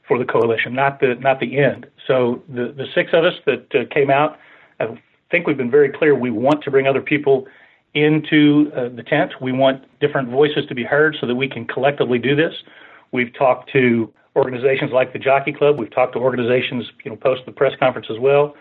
for 0.08 0.18
the 0.18 0.24
coalition, 0.24 0.72
not 0.74 1.00
the 1.00 1.16
not 1.20 1.38
the 1.38 1.58
end. 1.58 1.86
So 2.06 2.42
the 2.48 2.72
the 2.74 2.86
six 2.94 3.10
of 3.12 3.24
us 3.24 3.34
that 3.44 3.66
uh, 3.74 3.92
came 3.92 4.08
out, 4.08 4.38
I 4.80 4.98
think 5.32 5.48
we've 5.48 5.56
been 5.56 5.70
very 5.70 5.88
clear. 5.88 6.14
We 6.14 6.30
want 6.30 6.62
to 6.62 6.70
bring 6.70 6.86
other 6.86 7.00
people 7.00 7.48
into 7.94 8.70
uh, 8.76 8.90
the 8.90 9.02
tent. 9.02 9.32
We 9.40 9.50
want 9.50 9.84
different 9.98 10.28
voices 10.28 10.64
to 10.68 10.74
be 10.74 10.84
heard 10.84 11.16
so 11.20 11.26
that 11.26 11.34
we 11.34 11.48
can 11.48 11.66
collectively 11.66 12.18
do 12.18 12.36
this. 12.36 12.54
We've 13.10 13.34
talked 13.34 13.72
to 13.72 14.12
organizations 14.36 14.92
like 14.92 15.12
the 15.12 15.18
Jockey 15.18 15.52
Club. 15.52 15.78
We've 15.78 15.90
talked 15.90 16.12
to 16.12 16.20
organizations, 16.20 16.84
you 17.04 17.10
know, 17.10 17.16
post 17.16 17.42
the 17.44 17.52
press 17.52 17.72
conference 17.80 18.06
as 18.10 18.18
well. 18.18 18.54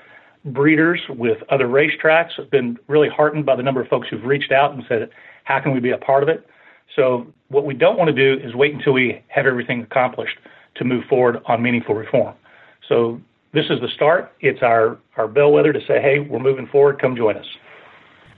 Breeders 0.43 0.99
with 1.09 1.37
other 1.49 1.67
racetracks 1.67 2.31
have 2.37 2.49
been 2.49 2.77
really 2.87 3.09
heartened 3.09 3.45
by 3.45 3.55
the 3.55 3.63
number 3.63 3.79
of 3.79 3.87
folks 3.87 4.07
who've 4.09 4.25
reached 4.25 4.51
out 4.51 4.73
and 4.73 4.83
said, 4.89 5.09
"How 5.43 5.59
can 5.59 5.71
we 5.71 5.79
be 5.79 5.91
a 5.91 5.97
part 5.97 6.23
of 6.23 6.29
it?" 6.29 6.47
So 6.95 7.27
what 7.49 7.63
we 7.65 7.73
don't 7.73 7.97
want 7.97 8.09
to 8.09 8.13
do 8.13 8.43
is 8.43 8.55
wait 8.55 8.73
until 8.73 8.93
we 8.93 9.21
have 9.27 9.45
everything 9.45 9.81
accomplished 9.83 10.37
to 10.75 10.83
move 10.83 11.05
forward 11.05 11.41
on 11.45 11.61
meaningful 11.61 11.95
reform. 11.95 12.33
So 12.89 13.21
this 13.53 13.65
is 13.69 13.79
the 13.81 13.89
start. 13.95 14.31
It's 14.39 14.61
our 14.61 14.97
our 15.17 15.27
bellwether 15.27 15.73
to 15.73 15.81
say, 15.81 16.01
"Hey, 16.01 16.19
we're 16.19 16.39
moving 16.39 16.67
forward. 16.67 16.99
Come 16.99 17.15
join 17.15 17.37
us." 17.37 17.47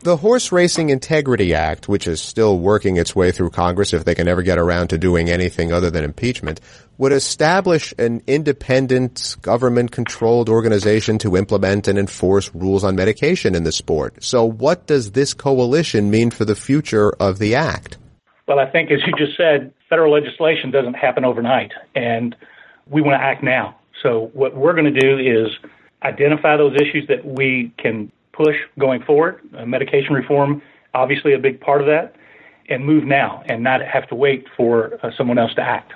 The 0.04 0.18
Horse 0.18 0.52
Racing 0.52 0.90
Integrity 0.90 1.54
Act, 1.54 1.88
which 1.88 2.08
is 2.08 2.22
still 2.22 2.60
working 2.60 2.98
its 2.98 3.16
way 3.16 3.32
through 3.32 3.52
Congress 3.52 3.94
if 3.94 4.04
they 4.04 4.14
can 4.14 4.28
ever 4.28 4.42
get 4.42 4.58
around 4.58 4.90
to 4.90 4.98
doing 4.98 5.30
anything 5.30 5.72
other 5.72 5.90
than 5.90 6.04
impeachment, 6.04 6.60
would 6.98 7.14
establish 7.14 7.94
an 7.98 8.22
independent 8.28 9.38
government 9.42 9.92
controlled 9.94 10.50
organization 10.50 11.18
to 11.20 11.38
implement 11.38 11.88
and 11.88 11.98
enforce 11.98 12.54
rules 12.54 12.84
on 12.84 12.98
medication 12.98 13.56
in 13.56 13.64
the 13.64 13.72
sport. 13.72 14.22
So 14.22 14.44
what 14.44 14.88
does 14.88 15.12
this 15.12 15.34
coalition 15.34 16.12
mean 16.12 16.32
for 16.32 16.44
the 16.44 16.56
future 16.56 17.14
of 17.18 17.40
the 17.40 17.56
act? 17.56 17.98
Well, 18.46 18.60
I 18.60 18.70
think 18.70 18.92
as 18.92 19.00
you 19.08 19.14
just 19.18 19.38
said, 19.38 19.72
federal 19.90 20.12
legislation 20.12 20.70
doesn't 20.70 20.96
happen 20.96 21.24
overnight 21.24 21.72
and 21.96 22.36
we 22.90 23.02
want 23.02 23.14
to 23.14 23.24
act 23.24 23.42
now. 23.42 23.78
So 24.04 24.30
what 24.34 24.56
we're 24.56 24.74
going 24.74 24.94
to 24.94 25.00
do 25.00 25.18
is 25.18 25.48
identify 26.04 26.58
those 26.58 26.76
issues 26.76 27.08
that 27.08 27.26
we 27.26 27.74
can 27.80 28.12
push 28.34 28.56
going 28.78 29.02
forward. 29.04 29.40
Uh, 29.58 29.66
medication 29.66 30.14
reform, 30.14 30.62
obviously 30.94 31.34
a 31.34 31.40
big 31.40 31.62
part 31.62 31.82
of 31.82 31.88
that, 31.88 32.16
and 32.70 32.86
move 32.86 33.06
now 33.06 33.42
and 33.46 33.64
not 33.64 33.82
have 33.82 34.08
to 34.10 34.16
wait 34.16 34.46
for 34.56 35.00
uh, 35.02 35.12
someone 35.18 35.38
else 35.38 35.54
to 35.56 35.62
act. 35.62 35.94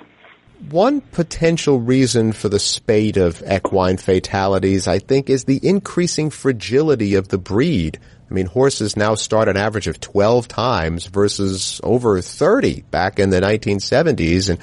One 0.70 1.00
potential 1.00 1.78
reason 1.78 2.32
for 2.32 2.48
the 2.48 2.58
spate 2.58 3.16
of 3.16 3.42
equine 3.48 3.96
fatalities, 3.96 4.88
I 4.88 4.98
think, 4.98 5.30
is 5.30 5.44
the 5.44 5.60
increasing 5.62 6.30
fragility 6.30 7.14
of 7.14 7.28
the 7.28 7.38
breed. 7.38 8.00
I 8.28 8.34
mean, 8.34 8.46
horses 8.46 8.96
now 8.96 9.14
start 9.14 9.48
an 9.48 9.56
average 9.56 9.86
of 9.86 10.00
12 10.00 10.48
times 10.48 11.06
versus 11.06 11.80
over 11.84 12.20
30 12.20 12.82
back 12.90 13.20
in 13.20 13.30
the 13.30 13.40
1970s, 13.40 14.50
and 14.50 14.58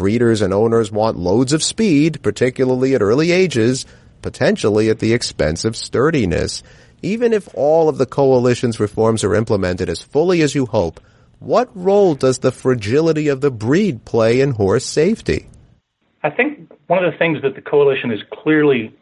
breeders 0.00 0.40
and 0.40 0.54
owners 0.54 0.90
want 0.90 1.18
loads 1.18 1.52
of 1.52 1.62
speed, 1.62 2.22
particularly 2.22 2.94
at 2.94 3.02
early 3.02 3.32
ages, 3.32 3.84
potentially 4.22 4.88
at 4.88 4.98
the 4.98 5.12
expense 5.12 5.62
of 5.62 5.76
sturdiness. 5.76 6.62
Even 7.02 7.34
if 7.34 7.54
all 7.54 7.86
of 7.86 7.98
the 7.98 8.06
coalition's 8.06 8.80
reforms 8.80 9.22
are 9.22 9.34
implemented 9.34 9.90
as 9.90 10.00
fully 10.00 10.40
as 10.40 10.54
you 10.54 10.64
hope, 10.64 11.00
what 11.38 11.68
role 11.76 12.14
does 12.14 12.38
the 12.38 12.50
fragility 12.50 13.28
of 13.28 13.42
the 13.42 13.50
breed 13.50 14.06
play 14.06 14.40
in 14.40 14.52
horse 14.52 14.86
safety? 14.86 15.50
I 16.22 16.30
think 16.30 16.72
one 16.86 17.04
of 17.04 17.12
the 17.12 17.18
things 17.18 17.42
that 17.42 17.54
the 17.54 17.60
coalition 17.60 18.08
has 18.08 18.20
clearly 18.32 18.96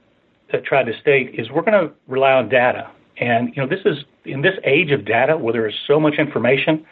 uh, 0.52 0.57
tried 0.64 0.87
to 0.87 1.00
state 1.00 1.37
is 1.38 1.49
we're 1.49 1.62
going 1.62 1.88
to 1.88 1.95
rely 2.09 2.33
on 2.33 2.49
data. 2.49 2.90
And, 3.19 3.55
you 3.55 3.62
know, 3.62 3.69
this 3.69 3.85
is 3.85 3.99
in 4.25 4.43
this 4.43 4.59
age 4.64 4.90
of 4.90 5.05
data 5.05 5.38
where 5.38 5.52
there 5.52 5.69
is 5.69 5.75
so 5.87 6.00
much 6.00 6.14
information, 6.19 6.85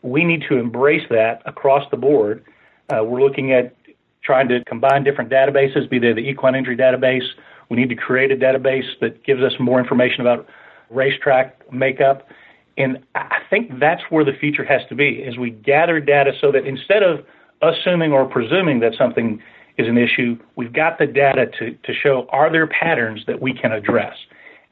we 0.00 0.24
need 0.24 0.44
to 0.48 0.56
embrace 0.56 1.06
that 1.10 1.42
across 1.44 1.84
the 1.90 1.98
board. 1.98 2.42
Uh, 2.90 3.04
we're 3.04 3.22
looking 3.22 3.52
at 3.52 3.74
trying 4.22 4.48
to 4.48 4.64
combine 4.64 5.04
different 5.04 5.30
databases, 5.30 5.88
be 5.88 5.98
they 5.98 6.12
the 6.12 6.20
equine 6.20 6.54
injury 6.54 6.76
database, 6.76 7.24
we 7.68 7.76
need 7.76 7.88
to 7.88 7.94
create 7.94 8.32
a 8.32 8.36
database 8.36 8.86
that 9.00 9.22
gives 9.24 9.42
us 9.42 9.52
more 9.58 9.78
information 9.78 10.20
about 10.20 10.46
racetrack 10.90 11.72
makeup. 11.72 12.28
And 12.76 12.98
I 13.14 13.40
think 13.48 13.78
that's 13.78 14.02
where 14.10 14.24
the 14.24 14.32
future 14.32 14.64
has 14.64 14.82
to 14.88 14.94
be, 14.94 15.10
is 15.10 15.38
we 15.38 15.50
gather 15.50 16.00
data 16.00 16.32
so 16.40 16.50
that 16.52 16.66
instead 16.66 17.02
of 17.02 17.24
assuming 17.62 18.12
or 18.12 18.24
presuming 18.26 18.80
that 18.80 18.94
something 18.98 19.40
is 19.78 19.86
an 19.86 19.96
issue, 19.96 20.38
we've 20.56 20.72
got 20.72 20.98
the 20.98 21.06
data 21.06 21.46
to, 21.58 21.72
to 21.72 21.94
show 21.94 22.26
are 22.30 22.50
there 22.50 22.66
patterns 22.66 23.24
that 23.26 23.40
we 23.40 23.52
can 23.52 23.72
address. 23.72 24.16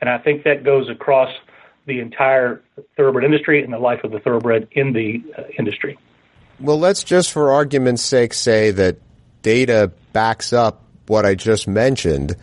And 0.00 0.10
I 0.10 0.18
think 0.18 0.44
that 0.44 0.64
goes 0.64 0.88
across 0.88 1.32
the 1.86 2.00
entire 2.00 2.62
thoroughbred 2.96 3.24
industry 3.24 3.62
and 3.62 3.72
the 3.72 3.78
life 3.78 4.04
of 4.04 4.10
the 4.10 4.18
thoroughbred 4.18 4.68
in 4.72 4.92
the 4.92 5.22
uh, 5.36 5.42
industry. 5.58 5.98
Well, 6.60 6.78
let's 6.78 7.04
just 7.04 7.32
for 7.32 7.52
argument's 7.52 8.02
sake 8.02 8.34
say 8.34 8.72
that 8.72 8.96
data 9.42 9.92
backs 10.12 10.52
up 10.52 10.82
what 11.06 11.24
I 11.24 11.34
just 11.34 11.68
mentioned 11.68 12.36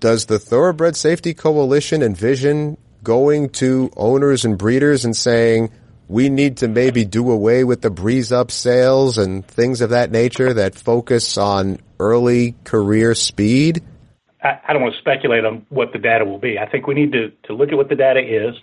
does 0.00 0.26
the 0.26 0.38
Thoroughbred 0.38 0.96
Safety 0.96 1.34
Coalition 1.34 2.02
envision 2.02 2.78
going 3.02 3.50
to 3.50 3.90
owners 3.96 4.44
and 4.44 4.56
breeders 4.56 5.04
and 5.04 5.16
saying, 5.16 5.70
we 6.08 6.30
need 6.30 6.58
to 6.58 6.68
maybe 6.68 7.04
do 7.04 7.30
away 7.30 7.64
with 7.64 7.82
the 7.82 7.90
breeze 7.90 8.32
up 8.32 8.50
sales 8.50 9.18
and 9.18 9.46
things 9.46 9.80
of 9.80 9.90
that 9.90 10.10
nature 10.10 10.54
that 10.54 10.74
focus 10.74 11.36
on 11.36 11.78
early 12.00 12.54
career 12.64 13.14
speed? 13.14 13.82
I, 14.42 14.58
I 14.66 14.72
don't 14.72 14.82
want 14.82 14.94
to 14.94 15.00
speculate 15.00 15.44
on 15.44 15.66
what 15.68 15.92
the 15.92 15.98
data 15.98 16.24
will 16.24 16.38
be. 16.38 16.58
I 16.58 16.68
think 16.68 16.86
we 16.86 16.94
need 16.94 17.12
to, 17.12 17.30
to 17.44 17.52
look 17.52 17.70
at 17.70 17.76
what 17.76 17.88
the 17.88 17.96
data 17.96 18.20
is, 18.20 18.54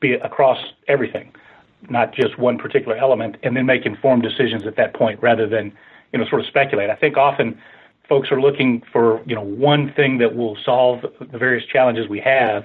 be 0.00 0.14
across 0.14 0.58
everything, 0.86 1.32
not 1.88 2.14
just 2.14 2.38
one 2.38 2.58
particular 2.58 2.96
element, 2.96 3.36
and 3.42 3.56
then 3.56 3.66
make 3.66 3.86
informed 3.86 4.22
decisions 4.22 4.66
at 4.66 4.76
that 4.76 4.94
point 4.94 5.22
rather 5.22 5.46
than, 5.46 5.72
you 6.12 6.18
know, 6.18 6.26
sort 6.28 6.40
of 6.40 6.46
speculate. 6.46 6.90
I 6.90 6.96
think 6.96 7.16
often 7.16 7.58
folks 8.08 8.30
are 8.32 8.40
looking 8.40 8.82
for 8.92 9.22
you 9.26 9.34
know 9.34 9.42
one 9.42 9.92
thing 9.94 10.18
that 10.18 10.34
will 10.34 10.56
solve 10.64 11.04
the 11.20 11.38
various 11.38 11.64
challenges 11.66 12.08
we 12.08 12.20
have 12.20 12.64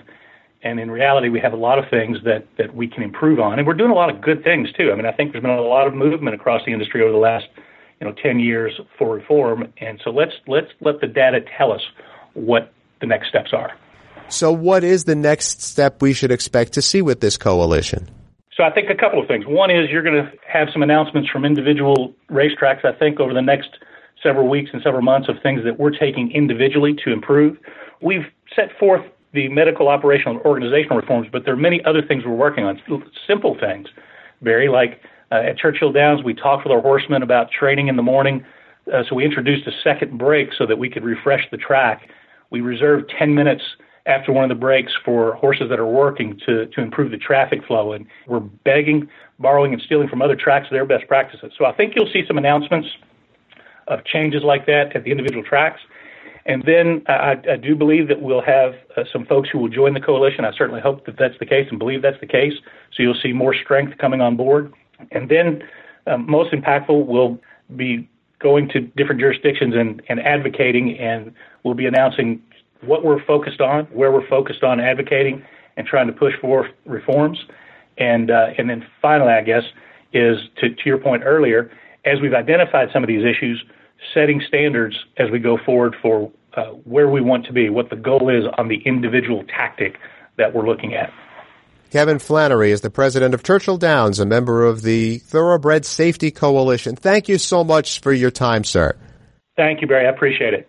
and 0.64 0.80
in 0.80 0.90
reality 0.90 1.30
we 1.30 1.40
have 1.40 1.54
a 1.54 1.58
lot 1.58 1.78
of 1.78 1.86
things 1.90 2.18
that 2.24 2.48
that 2.58 2.74
we 2.74 2.88
can 2.88 3.04
improve 3.04 3.40
on 3.40 3.60
and 3.60 3.68
we're 3.68 3.74
doing 3.74 3.92
a 3.92 3.96
lot 3.96 4.10
of 4.10 4.22
good 4.22 4.44
things 4.44 4.72
too. 4.72 4.92
I 4.92 4.96
mean 4.96 5.06
i 5.06 5.12
think 5.12 5.32
there's 5.32 5.42
been 5.42 5.52
a 5.52 5.62
lot 5.62 5.86
of 5.86 5.94
movement 5.94 6.36
across 6.36 6.64
the 6.66 6.72
industry 6.72 7.02
over 7.02 7.12
the 7.12 7.18
last 7.18 7.48
you 8.00 8.08
know 8.08 8.14
10 8.14 8.40
years 8.40 8.80
for 8.98 9.14
reform 9.14 9.72
and 9.78 10.00
so 10.04 10.12
let's 10.12 10.34
let's 10.48 10.70
let 10.80 11.02
the 11.02 11.08
data 11.08 11.42
tell 11.58 11.72
us 11.72 11.82
what 12.34 12.72
the 13.02 13.06
next 13.06 13.28
steps 13.28 13.52
are. 13.54 13.74
So 14.30 14.52
what 14.52 14.84
is 14.84 15.04
the 15.04 15.16
next 15.16 15.62
step 15.62 16.02
we 16.02 16.14
should 16.14 16.32
expect 16.32 16.74
to 16.74 16.82
see 16.82 17.02
with 17.02 17.20
this 17.20 17.38
coalition 17.38 18.10
so 18.56 18.64
I 18.64 18.72
think 18.72 18.90
a 18.90 18.96
couple 18.96 19.20
of 19.22 19.28
things. 19.28 19.46
One 19.48 19.72
is 19.72 19.90
you're 19.90 20.04
going 20.04 20.24
to 20.24 20.32
have 20.48 20.68
some 20.72 20.84
announcements 20.84 21.30
from 21.30 21.44
individual 21.44 22.14
racetracks, 22.30 22.86
I 22.86 22.92
think, 22.92 23.20
over 23.20 23.34
the 23.34 23.42
next 23.42 23.70
several 24.22 24.48
weeks 24.48 24.70
and 24.74 24.82
several 24.82 25.02
months 25.02 25.28
of 25.28 25.36
things 25.42 25.64
that 25.64 25.80
we're 25.80 25.92
taking 25.92 26.32
individually 26.32 26.96
to 27.04 27.12
improve. 27.12 27.58
We've 28.02 28.26
set 28.56 28.78
forth 28.78 29.02
the 29.34 29.50
medical, 29.50 29.88
operational, 29.88 30.38
and 30.38 30.46
organizational 30.46 30.98
reforms, 30.98 31.28
but 31.32 31.46
there 31.46 31.54
are 31.54 31.58
many 31.58 31.84
other 31.86 32.02
things 32.02 32.24
we're 32.26 32.36
working 32.36 32.64
on. 32.64 32.80
Simple 33.26 33.58
things, 33.60 33.88
Barry, 34.42 34.70
like 34.70 35.02
uh, 35.32 35.36
at 35.36 35.58
Churchill 35.58 35.92
Downs, 35.92 36.24
we 36.24 36.36
talked 36.36 36.64
with 36.64 36.72
our 36.72 36.82
horsemen 36.82 37.24
about 37.24 37.50
training 37.50 37.88
in 37.88 37.96
the 37.96 38.04
morning. 38.04 38.46
Uh, 38.94 39.04
so 39.10 39.16
we 39.16 39.26
introduced 39.26 39.66
a 39.68 39.72
second 39.84 40.18
break 40.20 40.50
so 40.56 40.68
that 40.68 40.78
we 40.78 40.90
could 40.90 41.04
refresh 41.04 41.50
the 41.50 41.58
track. 41.58 42.10
We 42.52 42.62
reserved 42.62 43.12
10 43.18 43.34
minutes 43.34 43.64
after 44.06 44.34
one 44.34 44.44
of 44.44 44.50
the 44.50 44.56
breaks 44.56 44.92
for 45.06 45.34
horses 45.36 45.70
that 45.70 45.80
are 45.80 45.88
working 45.88 46.40
to, 46.46 46.66
to 46.68 46.82
improve 46.82 47.12
the 47.12 47.18
traffic 47.18 47.66
flow. 47.66 47.94
And 47.94 48.06
we're 48.28 48.40
begging, 48.40 49.08
borrowing, 49.40 49.74
and 49.74 49.82
stealing 49.82 50.10
from 50.10 50.22
other 50.22 50.36
tracks 50.36 50.68
their 50.70 50.86
best 50.86 51.08
practices. 51.08 51.54
So 51.58 51.66
I 51.66 51.72
think 51.72 51.96
you'll 51.96 52.12
see 52.12 52.26
some 52.28 52.38
announcements 52.38 52.90
of 53.88 54.04
changes 54.04 54.44
like 54.44 54.66
that 54.66 54.96
at 54.96 55.04
the 55.04 55.12
individual 55.12 55.44
tracks. 55.44 55.82
And 56.46 56.64
then 56.66 57.04
I, 57.08 57.38
I 57.50 57.56
do 57.56 57.76
believe 57.76 58.10
that 58.10 58.22
we'll 58.22 58.42
have 58.42 58.76
uh, 58.98 59.06
some 59.12 59.26
folks 59.26 59.50
who 59.50 59.60
will 59.60 59.70
join 59.70 59.94
the 59.94 60.02
coalition. 60.02 60.44
I 60.44 60.52
certainly 60.52 60.82
hope 60.82 61.06
that 61.06 61.18
that's 61.18 61.40
the 61.40 61.46
case 61.46 61.68
and 61.70 61.80
believe 61.80 62.02
that's 62.02 62.20
the 62.20 62.28
case. 62.28 62.54
So 62.94 63.04
you'll 63.04 63.20
see 63.22 63.32
more 63.32 63.54
strength 63.54 63.98
coming 63.98 64.20
on 64.20 64.36
board. 64.36 64.74
And 65.12 65.30
then 65.30 65.64
um, 66.08 66.30
most 66.30 66.52
impactful 66.52 67.06
will 67.06 67.40
be 67.78 68.10
going 68.40 68.68
to 68.70 68.82
different 68.82 69.22
jurisdictions 69.22 69.74
and, 69.74 70.02
and 70.10 70.20
advocating, 70.20 71.00
and 71.00 71.34
we'll 71.64 71.76
be 71.76 71.86
announcing 71.86 72.42
what 72.86 73.04
we're 73.04 73.24
focused 73.26 73.62
on, 73.62 73.86
where 73.86 74.12
we're 74.12 74.28
focused 74.28 74.64
on 74.64 74.80
advocating 74.80 75.44
and 75.78 75.88
trying 75.88 76.08
to 76.08 76.14
push 76.14 76.34
for 76.42 76.70
reforms. 76.86 77.40
And 77.98 78.32
uh, 78.32 78.48
and 78.58 78.70
then 78.70 78.86
finally, 79.02 79.34
I 79.34 79.42
guess, 79.42 79.64
is 80.14 80.38
to, 80.58 80.70
to 80.70 80.82
your 80.86 80.98
point 80.98 81.24
earlier, 81.26 81.72
as 82.06 82.20
we've 82.22 82.34
identified 82.34 82.90
some 82.92 83.04
of 83.04 83.08
these 83.08 83.24
issues, 83.24 83.64
setting 84.14 84.42
standards 84.48 84.96
as 85.18 85.30
we 85.32 85.40
go 85.40 85.58
forward 85.64 85.96
for 86.02 86.32
uh, 86.56 86.66
where 86.84 87.10
we 87.10 87.22
want 87.22 87.46
to 87.46 87.54
be, 87.54 87.70
what 87.70 87.90
the 87.90 87.96
goal 87.96 88.30
is 88.30 88.46
on 88.58 88.68
the 88.68 88.82
individual 88.86 89.44
tactic 89.46 89.98
that 90.38 90.54
we're 90.54 90.68
looking 90.68 90.94
at. 90.94 91.12
Kevin 91.92 92.18
Flannery 92.18 92.72
is 92.72 92.82
the 92.82 92.90
president 92.90 93.36
of 93.36 93.44
Churchill 93.44 93.78
Downs, 93.78 94.20
a 94.20 94.26
member 94.26 94.66
of 94.66 94.82
the 94.82 95.20
Thoroughbred 95.20 95.86
Safety 95.86 96.32
Coalition. 96.32 96.96
Thank 96.96 97.30
you 97.30 97.38
so 97.38 97.64
much 97.64 98.02
for 98.02 98.12
your 98.12 98.32
time, 98.32 98.64
sir. 98.64 98.98
Thank 99.56 99.82
you, 99.82 99.88
Barry. 99.88 100.08
I 100.08 100.10
appreciate 100.10 100.56
it. 100.56 100.68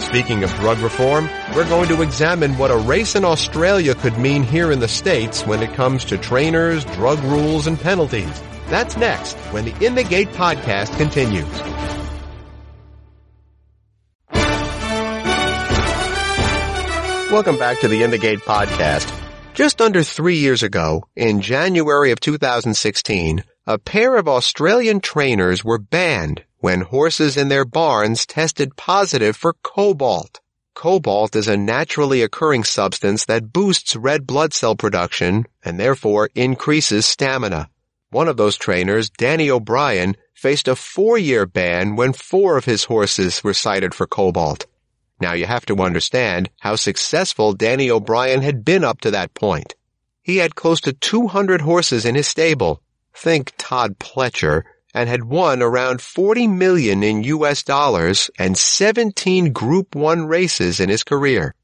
Speaking 0.00 0.42
of 0.42 0.50
drug 0.54 0.78
reform, 0.78 1.28
we're 1.54 1.68
going 1.68 1.88
to 1.88 2.02
examine 2.02 2.56
what 2.56 2.70
a 2.70 2.76
race 2.76 3.14
in 3.14 3.24
Australia 3.24 3.94
could 3.94 4.18
mean 4.18 4.42
here 4.42 4.72
in 4.72 4.80
the 4.80 4.88
States 4.88 5.46
when 5.46 5.62
it 5.62 5.74
comes 5.74 6.04
to 6.06 6.18
trainers, 6.18 6.84
drug 6.86 7.18
rules, 7.24 7.66
and 7.66 7.78
penalties. 7.78 8.42
That's 8.68 8.96
next 8.96 9.36
when 9.52 9.66
the 9.66 9.84
In 9.84 9.94
the 9.94 10.02
Gate 10.02 10.30
podcast 10.30 10.96
continues. 10.96 11.46
Welcome 17.30 17.58
back 17.58 17.80
to 17.80 17.88
the 17.88 18.02
In 18.02 18.10
the 18.10 18.18
Gate 18.18 18.40
podcast. 18.40 19.16
Just 19.54 19.80
under 19.80 20.02
three 20.02 20.38
years 20.38 20.62
ago, 20.62 21.04
in 21.14 21.42
January 21.42 22.10
of 22.10 22.20
2016, 22.20 23.44
a 23.66 23.78
pair 23.78 24.16
of 24.16 24.26
Australian 24.26 25.00
trainers 25.00 25.62
were 25.62 25.78
banned 25.78 26.42
when 26.60 26.82
horses 26.82 27.36
in 27.36 27.48
their 27.48 27.64
barns 27.64 28.24
tested 28.26 28.76
positive 28.76 29.36
for 29.36 29.54
cobalt. 29.62 30.40
Cobalt 30.74 31.34
is 31.34 31.48
a 31.48 31.56
naturally 31.56 32.22
occurring 32.22 32.64
substance 32.64 33.24
that 33.24 33.52
boosts 33.52 33.96
red 33.96 34.26
blood 34.26 34.54
cell 34.54 34.76
production 34.76 35.46
and 35.64 35.80
therefore 35.80 36.30
increases 36.34 37.04
stamina. 37.06 37.68
One 38.10 38.28
of 38.28 38.36
those 38.36 38.56
trainers, 38.56 39.10
Danny 39.10 39.50
O'Brien, 39.50 40.16
faced 40.34 40.68
a 40.68 40.76
four-year 40.76 41.46
ban 41.46 41.96
when 41.96 42.12
four 42.12 42.56
of 42.56 42.64
his 42.64 42.84
horses 42.84 43.44
were 43.44 43.54
cited 43.54 43.94
for 43.94 44.06
cobalt. 44.06 44.66
Now 45.20 45.32
you 45.32 45.46
have 45.46 45.66
to 45.66 45.76
understand 45.82 46.50
how 46.60 46.76
successful 46.76 47.52
Danny 47.52 47.90
O'Brien 47.90 48.42
had 48.42 48.64
been 48.64 48.84
up 48.84 49.00
to 49.02 49.10
that 49.10 49.34
point. 49.34 49.74
He 50.22 50.38
had 50.38 50.54
close 50.54 50.80
to 50.82 50.92
200 50.92 51.60
horses 51.60 52.04
in 52.04 52.14
his 52.14 52.26
stable. 52.26 52.82
Think 53.14 53.52
Todd 53.58 53.98
Pletcher 53.98 54.62
and 54.94 55.08
had 55.08 55.24
won 55.24 55.62
around 55.62 56.00
40 56.00 56.46
million 56.46 57.02
in 57.02 57.24
US 57.24 57.62
dollars 57.62 58.30
and 58.38 58.56
17 58.56 59.52
Group 59.52 59.94
1 59.94 60.26
races 60.26 60.80
in 60.80 60.88
his 60.88 61.04
career. 61.04 61.54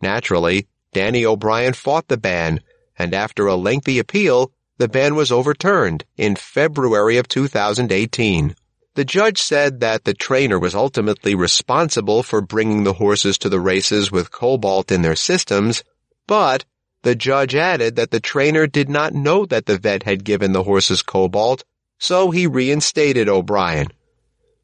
Naturally, 0.00 0.66
Danny 0.92 1.24
O'Brien 1.24 1.72
fought 1.72 2.08
the 2.08 2.16
ban, 2.16 2.60
and 2.98 3.14
after 3.14 3.46
a 3.46 3.56
lengthy 3.56 3.98
appeal, 3.98 4.52
the 4.78 4.88
ban 4.88 5.14
was 5.14 5.30
overturned 5.30 6.04
in 6.16 6.36
February 6.36 7.16
of 7.18 7.28
2018. 7.28 8.54
The 8.94 9.04
judge 9.04 9.40
said 9.40 9.80
that 9.80 10.04
the 10.04 10.14
trainer 10.14 10.58
was 10.58 10.74
ultimately 10.74 11.34
responsible 11.34 12.22
for 12.22 12.40
bringing 12.40 12.84
the 12.84 12.94
horses 12.94 13.38
to 13.38 13.48
the 13.48 13.60
races 13.60 14.10
with 14.10 14.32
cobalt 14.32 14.90
in 14.90 15.02
their 15.02 15.16
systems, 15.16 15.84
but 16.26 16.64
the 17.02 17.14
judge 17.14 17.54
added 17.54 17.96
that 17.96 18.10
the 18.10 18.20
trainer 18.20 18.66
did 18.66 18.88
not 18.88 19.14
know 19.14 19.46
that 19.46 19.66
the 19.66 19.78
vet 19.78 20.02
had 20.02 20.24
given 20.24 20.52
the 20.52 20.64
horses 20.64 21.02
cobalt 21.02 21.64
so 22.00 22.30
he 22.30 22.46
reinstated 22.46 23.28
O'Brien. 23.28 23.86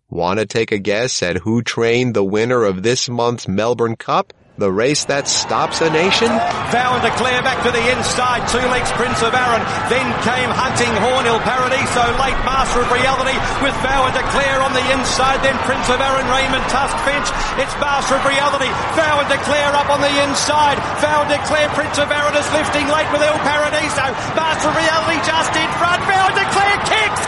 Want 0.08 0.40
to 0.40 0.46
take 0.46 0.72
a 0.72 0.78
guess 0.78 1.22
at 1.22 1.36
who 1.36 1.62
trained 1.62 2.14
the 2.14 2.24
winner 2.24 2.64
of 2.64 2.82
this 2.82 3.08
month's 3.08 3.46
Melbourne 3.46 3.94
Cup? 3.94 4.32
The 4.56 4.72
race 4.72 5.04
that 5.12 5.28
stops 5.28 5.84
a 5.84 5.92
nation? 5.92 6.32
Vow 6.72 6.96
and 6.96 7.04
Declare 7.04 7.44
back 7.44 7.60
to 7.68 7.70
the 7.76 7.84
inside. 7.92 8.40
Two 8.48 8.64
legs 8.72 8.88
Prince 8.96 9.20
of 9.20 9.36
Arran. 9.36 9.60
Then 9.92 10.08
came 10.24 10.48
Hunting 10.48 10.96
Horn 10.96 11.28
Il 11.28 11.36
Paradiso. 11.44 12.04
Late 12.16 12.40
Master 12.40 12.80
of 12.80 12.88
Reality 12.88 13.36
with 13.60 13.76
Vow 13.84 14.08
and 14.08 14.16
Declare 14.16 14.64
on 14.64 14.72
the 14.72 14.80
inside. 14.96 15.44
Then 15.44 15.60
Prince 15.68 15.92
of 15.92 16.00
Arran 16.00 16.24
Raymond 16.32 16.64
Tusk 16.72 16.96
Finche. 17.04 17.28
It's 17.60 17.76
Master 17.76 18.16
of 18.16 18.24
Reality. 18.24 18.72
Vow 18.96 19.20
and 19.20 19.28
Declare 19.28 19.76
up 19.76 19.92
on 19.92 20.00
the 20.00 20.14
inside. 20.24 20.80
Vow 21.04 21.28
and 21.28 21.30
Declare 21.36 21.68
Prince 21.76 22.00
of 22.00 22.08
Arran 22.08 22.32
is 22.40 22.48
lifting 22.56 22.88
late 22.88 23.12
with 23.12 23.20
Il 23.20 23.36
Paradiso. 23.44 24.08
Master 24.40 24.72
of 24.72 24.76
Reality 24.80 25.20
just 25.28 25.52
in 25.52 25.68
front. 25.76 26.00
Vow 26.08 26.32
and 26.32 26.36
Declare 26.40 26.80
kicks. 26.88 27.22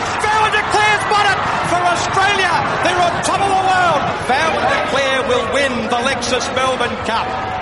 Declare's 0.49 1.05
won 1.13 1.25
it 1.29 1.58
for 1.69 1.81
Australia. 1.81 2.53
They're 2.83 3.01
on 3.01 3.13
top 3.23 3.41
of 3.41 3.49
the 3.53 3.63
world. 3.69 4.01
Vow 4.27 4.49
and 4.57 4.69
Declare 4.73 5.21
will 5.29 5.53
win 5.53 5.73
the 5.89 5.99
Lexus 6.07 6.45
Melbourne 6.55 6.97
Cup. 7.05 7.59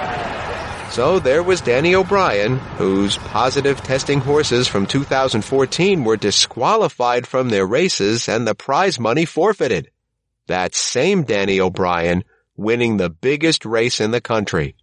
So 0.92 1.20
there 1.20 1.44
was 1.44 1.62
Danny 1.62 1.94
O'Brien, 1.94 2.58
whose 2.58 3.18
positive 3.18 3.82
testing 3.84 4.20
horses 4.20 4.68
from 4.68 4.88
2014 4.88 6.04
were 6.04 6.18
disqualified 6.18 7.28
from 7.28 7.50
their 7.50 7.68
races 7.68 8.28
and 8.28 8.48
the 8.48 8.56
prize 8.56 9.00
money 9.00 9.26
forfeited. 9.26 9.92
That 10.48 10.74
same 10.74 11.24
Danny 11.24 11.60
O'Brien 11.60 12.24
winning 12.56 12.98
the 12.98 13.10
biggest 13.10 13.66
race 13.66 14.00
in 14.00 14.12
the 14.12 14.22
country. 14.22 14.76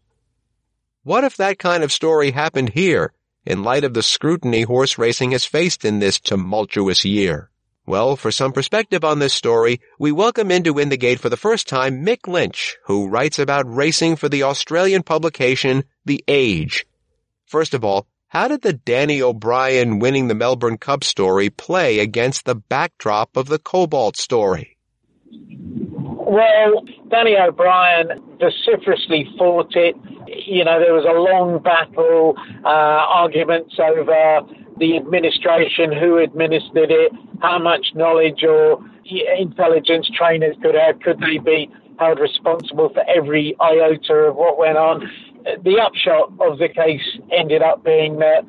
What 1.03 1.25
if 1.25 1.37
that 1.39 1.59
kind 1.59 1.83
of 1.83 1.93
story 1.93 2.31
happened 2.31 2.71
here, 2.71 3.13
in 3.45 3.65
light 3.65 3.85
of 3.85 3.95
the 3.95 4.03
scrutiny 4.03 4.63
horse 4.63 4.99
racing 4.99 5.33
has 5.33 5.45
faced 5.45 5.85
in 5.85 5.99
this 5.99 6.21
tumultuous 6.21 7.05
year? 7.05 7.51
Well, 7.87 8.17
for 8.17 8.31
some 8.31 8.53
perspective 8.53 9.05
on 9.05 9.19
this 9.19 9.35
story, 9.35 9.79
we 9.99 10.11
welcome 10.11 10.51
into 10.51 10.73
Win 10.73 10.89
the 10.89 10.97
Gate 10.97 11.21
for 11.21 11.29
the 11.29 11.37
first 11.37 11.69
time 11.69 12.03
Mick 12.03 12.27
Lynch, 12.27 12.79
who 12.87 13.09
writes 13.09 13.39
about 13.39 13.71
racing 13.71 14.17
for 14.17 14.31
the 14.31 14.45
Australian 14.45 15.03
publication 15.03 15.85
The 16.07 16.25
Age. 16.27 16.87
First 17.45 17.75
of 17.75 17.85
all, 17.85 18.07
how 18.29 18.49
did 18.49 18.63
the 18.63 18.73
Danny 18.73 19.21
O'Brien 19.21 19.99
winning 19.99 20.29
the 20.29 20.35
Melbourne 20.35 20.79
Cup 20.79 21.05
story 21.05 21.51
play 21.51 21.99
against 21.99 22.47
the 22.47 22.55
backdrop 22.55 23.37
of 23.37 23.49
the 23.49 23.59
Cobalt 23.59 24.17
story? 24.17 24.79
Well, 25.31 26.85
Danny 27.11 27.37
O'Brien 27.37 28.39
vociferously 28.41 29.29
fought 29.37 29.77
it. 29.77 29.95
You 30.47 30.65
know, 30.65 30.81
there 30.81 30.95
was 30.95 31.05
a 31.05 31.13
long 31.13 31.63
battle, 31.63 32.35
uh, 32.65 32.69
arguments 32.69 33.75
over 33.79 34.41
the 34.79 34.97
administration, 34.97 35.93
who 35.93 36.19
administered 36.19 36.91
it, 36.91 37.13
how 37.41 37.59
much 37.59 37.93
knowledge 37.95 38.43
or 38.43 38.79
intelligence 39.39 40.09
trainers 40.17 40.57
could 40.63 40.75
have, 40.75 41.01
could 41.01 41.21
they 41.21 41.39
be 41.39 41.71
held 41.99 42.19
responsible 42.19 42.89
for 42.89 43.05
every 43.09 43.57
iota 43.61 44.15
of 44.15 44.37
what 44.37 44.59
went 44.59 44.77
on. 44.77 45.11
The 45.63 45.79
upshot 45.79 46.33
of 46.41 46.59
the 46.59 46.69
case 46.69 47.19
ended 47.31 47.63
up 47.63 47.85
being 47.85 48.19
that 48.19 48.45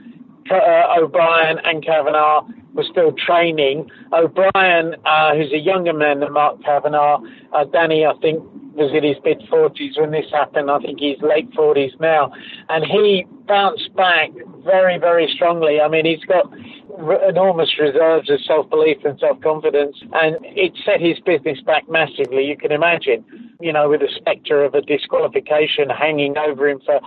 uh, 0.49 0.99
O'Brien 0.99 1.59
and 1.63 1.83
Kavanagh 1.83 2.41
were 2.75 2.83
still 2.83 3.11
training. 3.13 3.89
O'Brien, 4.13 4.95
uh, 5.05 5.35
who's 5.35 5.51
a 5.51 5.57
younger 5.57 5.93
man 5.93 6.19
than 6.19 6.31
Mark 6.33 6.61
Kavanagh, 6.63 7.19
uh, 7.53 7.63
Danny, 7.65 8.05
I 8.05 8.13
think, 8.21 8.43
was 8.75 8.91
in 8.93 9.03
his 9.03 9.17
mid 9.23 9.39
40s 9.49 9.99
when 9.99 10.11
this 10.11 10.29
happened. 10.31 10.69
I 10.69 10.79
think 10.79 10.99
he's 10.99 11.21
late 11.21 11.49
40s 11.51 11.99
now. 11.99 12.31
And 12.69 12.85
he 12.85 13.25
bounced 13.47 13.95
back 13.95 14.31
very, 14.63 14.97
very 14.97 15.31
strongly. 15.33 15.79
I 15.79 15.87
mean, 15.87 16.05
he's 16.05 16.23
got 16.25 16.45
enormous 17.27 17.71
reserves 17.79 18.29
of 18.29 18.41
self 18.41 18.69
belief 18.69 18.97
and 19.05 19.19
self 19.19 19.39
confidence, 19.41 19.97
and 20.13 20.37
it 20.41 20.73
set 20.85 21.01
his 21.01 21.19
business 21.19 21.61
back 21.61 21.89
massively. 21.89 22.45
You 22.45 22.57
can 22.57 22.71
imagine, 22.71 23.23
you 23.59 23.71
know, 23.71 23.89
with 23.89 24.01
the 24.01 24.09
spectre 24.15 24.63
of 24.63 24.75
a 24.75 24.81
disqualification 24.81 25.89
hanging 25.89 26.37
over 26.37 26.67
him 26.67 26.81
for 26.85 26.99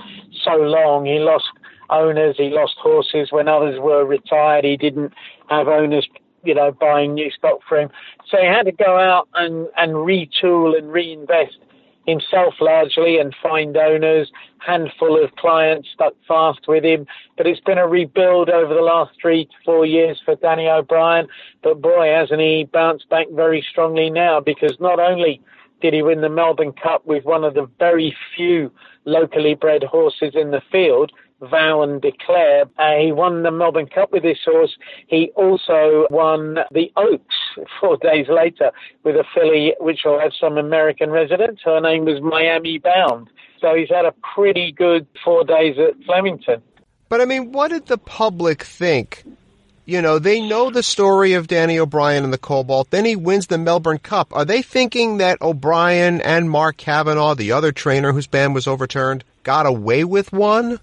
so 0.45 0.57
long. 0.57 1.05
He 1.05 1.19
lost 1.19 1.49
owners, 1.91 2.37
he 2.37 2.51
lost 2.51 2.77
horses 2.79 3.29
when 3.31 3.49
others 3.49 3.81
were 3.81 4.05
retired. 4.05 4.65
He 4.65 4.77
didn't 4.77 5.13
have 5.49 5.69
owners 5.69 6.09
you 6.45 6.55
know, 6.55 6.73
buying 6.73 7.15
new 7.15 7.31
stock 7.31 7.61
for 7.69 7.79
him. 7.79 7.91
So 8.31 8.39
he 8.39 8.47
had 8.47 8.65
to 8.67 8.73
go 8.73 8.99
out 8.99 9.29
and, 9.35 9.69
and 9.77 9.93
retool 9.93 10.77
and 10.77 10.93
reinvest 10.93 11.59
himself 12.07 12.55
largely 12.61 13.19
and 13.19 13.37
find 13.43 13.77
owners, 13.77 14.33
handful 14.59 15.23
of 15.23 15.35
clients 15.37 15.89
stuck 15.93 16.15
fast 16.27 16.61
with 16.67 16.85
him. 16.85 17.07
But 17.37 17.47
it's 17.47 17.61
been 17.61 17.77
a 17.77 17.87
rebuild 17.87 18.49
over 18.49 18.73
the 18.73 18.81
last 18.81 19.13
three 19.21 19.45
to 19.45 19.51
four 19.65 19.85
years 19.85 20.21
for 20.25 20.35
Danny 20.37 20.69
O'Brien. 20.69 21.29
But 21.63 21.83
boy, 21.83 22.09
hasn't 22.09 22.41
he 22.41 22.69
bounced 22.73 23.09
back 23.11 23.27
very 23.33 23.65
strongly 23.71 24.09
now 24.09 24.41
because 24.41 24.77
not 24.81 24.99
only 24.99 25.43
did 25.83 25.93
he 25.93 26.03
win 26.03 26.23
the 26.23 26.31
Melbourne 26.31 26.73
Cup 26.73 27.07
with 27.07 27.25
one 27.25 27.45
of 27.45 27.55
the 27.55 27.69
very 27.79 28.17
few 28.35 28.73
locally 29.05 29.55
bred 29.55 29.85
horses 29.85 30.33
in 30.35 30.51
the 30.51 30.63
field, 30.73 31.13
vow 31.41 31.83
and 31.83 32.01
declare. 32.01 32.65
Uh, 32.79 32.97
he 33.01 33.13
won 33.13 33.43
the 33.43 33.51
Melbourne 33.51 33.87
Cup 33.87 34.13
with 34.13 34.23
this 34.23 34.39
horse. 34.45 34.77
He 35.07 35.31
also 35.37 36.07
won 36.11 36.59
the 36.73 36.93
Oaks 36.97 37.37
four 37.81 37.97
days 37.99 38.27
later 38.29 38.71
with 39.05 39.17
a 39.17 39.25
filly 39.35 39.75
which 39.81 40.01
will 40.05 40.21
have 40.21 40.33
some 40.39 40.59
American 40.59 41.11
residents. 41.11 41.63
Her 41.65 41.81
name 41.81 42.05
was 42.05 42.21
Miami 42.21 42.79
Bound. 42.79 43.29
So 43.61 43.75
he's 43.75 43.89
had 43.89 44.05
a 44.05 44.15
pretty 44.35 44.73
good 44.73 45.07
four 45.25 45.45
days 45.45 45.77
at 45.79 46.03
Flemington. 46.05 46.63
But 47.09 47.21
I 47.21 47.25
mean, 47.25 47.53
what 47.53 47.69
did 47.69 47.87
the 47.87 47.99
public 47.99 48.63
think? 48.63 49.25
You 49.89 50.03
know, 50.03 50.19
they 50.19 50.47
know 50.47 50.69
the 50.69 50.83
story 50.83 51.33
of 51.33 51.47
Danny 51.47 51.79
O'Brien 51.79 52.23
and 52.23 52.33
the 52.33 52.37
Cobalt. 52.37 52.91
Then 52.91 53.07
he 53.07 53.17
wins 53.17 53.47
the 53.47 53.57
Melbourne 53.57 53.99
Cup. 53.99 54.37
Are 54.37 54.45
they 54.45 54.61
thinking 54.61 55.17
that 55.17 55.41
O'Brien 55.41 56.21
and 56.21 56.51
Mark 56.51 56.77
Kavanagh, 56.77 57.37
the 57.37 57.53
other 57.53 57.73
trainer 57.73 58.13
whose 58.13 58.27
ban 58.27 58.53
was 58.53 58.67
overturned, 58.67 59.25
got 59.45 59.65
away 59.65 60.05
with 60.05 60.31
one? 60.31 60.79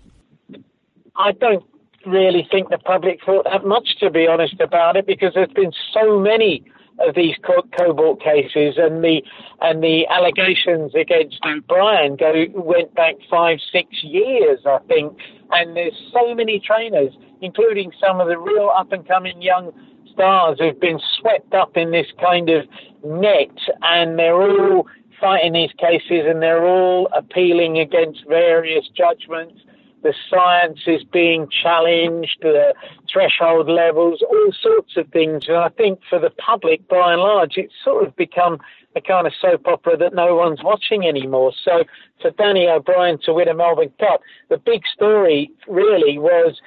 I 1.17 1.31
don't 1.31 1.63
really 2.05 2.47
think 2.49 2.69
the 2.69 2.77
public 2.77 3.19
thought 3.25 3.45
that 3.45 3.65
much, 3.65 3.97
to 3.99 4.09
be 4.09 4.27
honest, 4.27 4.59
about 4.59 4.95
it, 4.95 5.07
because 5.07 5.33
there's 5.33 5.49
been 5.49 5.73
so 5.93 6.19
many 6.19 6.63
of 6.99 7.15
these 7.15 7.35
cobalt 7.77 8.21
cases, 8.21 8.75
and 8.77 9.03
the 9.03 9.21
and 9.61 9.83
the 9.83 10.07
allegations 10.07 10.93
against 10.95 11.39
O'Brien 11.45 12.15
go 12.15 12.45
went 12.53 12.93
back 12.95 13.15
five, 13.29 13.59
six 13.71 14.03
years, 14.03 14.59
I 14.65 14.79
think. 14.87 15.17
And 15.51 15.75
there's 15.75 15.93
so 16.13 16.33
many 16.33 16.59
trainers, 16.59 17.13
including 17.41 17.91
some 17.99 18.19
of 18.21 18.27
the 18.27 18.37
real 18.37 18.71
up 18.75 18.91
and 18.91 19.07
coming 19.07 19.41
young 19.41 19.71
stars, 20.11 20.57
who've 20.59 20.79
been 20.79 20.99
swept 21.19 21.53
up 21.53 21.75
in 21.75 21.91
this 21.91 22.07
kind 22.21 22.49
of 22.49 22.65
net, 23.03 23.57
and 23.81 24.17
they're 24.17 24.41
all 24.41 24.87
fighting 25.19 25.53
these 25.53 25.71
cases, 25.77 26.23
and 26.27 26.41
they're 26.41 26.65
all 26.65 27.09
appealing 27.13 27.77
against 27.79 28.25
various 28.27 28.87
judgments 28.95 29.61
the 30.05 30.13
science 30.29 30.81
is 30.85 31.03
being 31.03 31.47
challenged, 31.49 32.37
the 32.43 32.75
threshold 33.11 33.67
levels, 33.67 34.21
all 34.21 34.51
sorts 34.61 34.95
of 34.97 35.07
things. 35.09 35.45
And 35.47 35.57
I 35.57 35.69
think 35.69 35.99
for 36.07 36.19
the 36.19 36.29
public, 36.29 36.87
by 36.87 37.13
and 37.13 37.21
large, 37.23 37.53
it's 37.57 37.73
sort 37.83 38.07
of 38.07 38.15
become 38.15 38.59
a 38.95 39.01
kind 39.01 39.25
of 39.25 39.33
soap 39.41 39.65
opera 39.65 39.97
that 39.97 40.13
no 40.13 40.35
one's 40.35 40.61
watching 40.63 41.07
anymore. 41.07 41.53
So 41.63 41.85
for 42.21 42.29
Danny 42.29 42.67
O'Brien 42.67 43.17
to 43.23 43.33
win 43.33 43.47
a 43.47 43.55
Melbourne 43.55 43.91
Cup, 43.99 44.21
the 44.49 44.57
big 44.57 44.83
story 44.93 45.49
really 45.67 46.19
was 46.19 46.61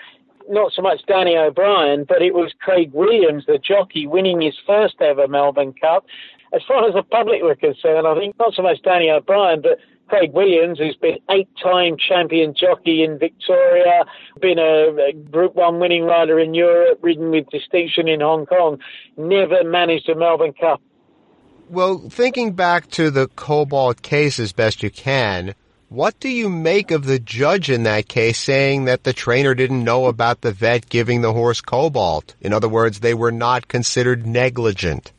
not 0.50 0.72
so 0.72 0.82
much 0.82 1.02
Danny 1.06 1.36
O'Brien, 1.36 2.06
but 2.08 2.20
it 2.20 2.34
was 2.34 2.52
Craig 2.60 2.90
Williams, 2.92 3.44
the 3.46 3.58
jockey, 3.58 4.08
winning 4.08 4.40
his 4.40 4.56
first 4.66 4.96
ever 5.00 5.28
Melbourne 5.28 5.74
Cup. 5.80 6.06
As 6.52 6.62
far 6.66 6.88
as 6.88 6.94
the 6.94 7.04
public 7.04 7.40
were 7.42 7.54
concerned, 7.54 8.04
I 8.04 8.18
think 8.18 8.36
not 8.36 8.54
so 8.54 8.62
much 8.62 8.82
Danny 8.82 9.08
O'Brien, 9.10 9.62
but 9.62 9.78
Craig 10.08 10.32
Williams, 10.32 10.78
who's 10.78 10.96
been 10.96 11.18
eight-time 11.30 11.96
champion 11.98 12.54
jockey 12.54 13.04
in 13.04 13.18
Victoria, 13.18 14.04
been 14.40 14.58
a, 14.58 15.10
a, 15.10 15.12
Group 15.12 15.54
One 15.54 15.78
winning 15.78 16.04
rider 16.04 16.38
in 16.40 16.54
Europe, 16.54 16.98
ridden 17.02 17.30
with 17.30 17.48
distinction 17.50 18.08
in 18.08 18.20
Hong 18.20 18.46
Kong, 18.46 18.78
never 19.16 19.64
managed 19.64 20.08
a 20.08 20.14
Melbourne 20.14 20.54
Cup. 20.58 20.80
Well, 21.68 22.08
thinking 22.08 22.52
back 22.54 22.88
to 22.92 23.10
the 23.10 23.28
Cobalt 23.28 24.00
case 24.00 24.38
as 24.38 24.52
best 24.52 24.82
you 24.82 24.90
can, 24.90 25.54
What 25.90 26.20
do 26.20 26.28
you 26.28 26.50
make 26.50 26.90
of 26.90 27.06
the 27.06 27.18
judge 27.18 27.70
in 27.70 27.84
that 27.84 28.08
case 28.08 28.38
saying 28.38 28.84
that 28.84 29.04
the 29.04 29.14
trainer 29.14 29.54
didn't 29.54 29.84
know 29.84 30.04
about 30.04 30.42
the 30.42 30.52
vet 30.52 30.90
giving 30.90 31.22
the 31.22 31.32
horse 31.32 31.62
cobalt? 31.62 32.34
In 32.42 32.52
other 32.52 32.68
words, 32.68 33.00
they 33.00 33.14
were 33.14 33.32
not 33.32 33.68
considered 33.68 34.26
negligent. 34.26 35.12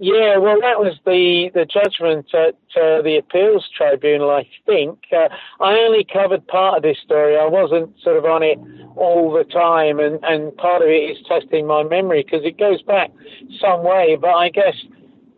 Yeah, 0.00 0.38
well, 0.38 0.60
that 0.60 0.80
was 0.80 0.98
the, 1.06 1.50
the 1.54 1.64
judgment 1.64 2.26
at 2.34 2.56
uh, 2.74 3.00
the 3.02 3.16
appeals 3.18 3.68
tribunal, 3.76 4.30
I 4.30 4.48
think. 4.66 4.98
Uh, 5.12 5.28
I 5.60 5.74
only 5.74 6.04
covered 6.04 6.46
part 6.48 6.78
of 6.78 6.82
this 6.82 6.98
story. 7.04 7.36
I 7.36 7.46
wasn't 7.46 7.94
sort 8.02 8.16
of 8.16 8.24
on 8.24 8.42
it 8.42 8.58
all 8.96 9.32
the 9.32 9.44
time, 9.44 10.00
and, 10.00 10.18
and 10.24 10.56
part 10.56 10.82
of 10.82 10.88
it 10.88 11.10
is 11.16 11.18
testing 11.28 11.66
my 11.66 11.84
memory 11.84 12.24
because 12.24 12.44
it 12.44 12.58
goes 12.58 12.82
back 12.82 13.12
some 13.60 13.84
way. 13.84 14.18
But 14.20 14.34
I 14.34 14.48
guess 14.48 14.74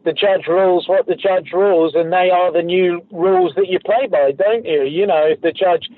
the 0.04 0.14
judge 0.14 0.46
rules 0.48 0.88
what 0.88 1.06
the 1.06 1.16
judge 1.16 1.50
rules, 1.52 1.94
and 1.94 2.10
they 2.10 2.30
are 2.30 2.50
the 2.50 2.62
new 2.62 3.04
rules 3.12 3.52
that 3.56 3.68
you 3.68 3.78
play 3.80 4.06
by, 4.06 4.32
don't 4.32 4.64
you? 4.64 4.84
You 4.84 5.06
know, 5.06 5.26
if 5.26 5.42
the 5.42 5.52
judge 5.52 5.90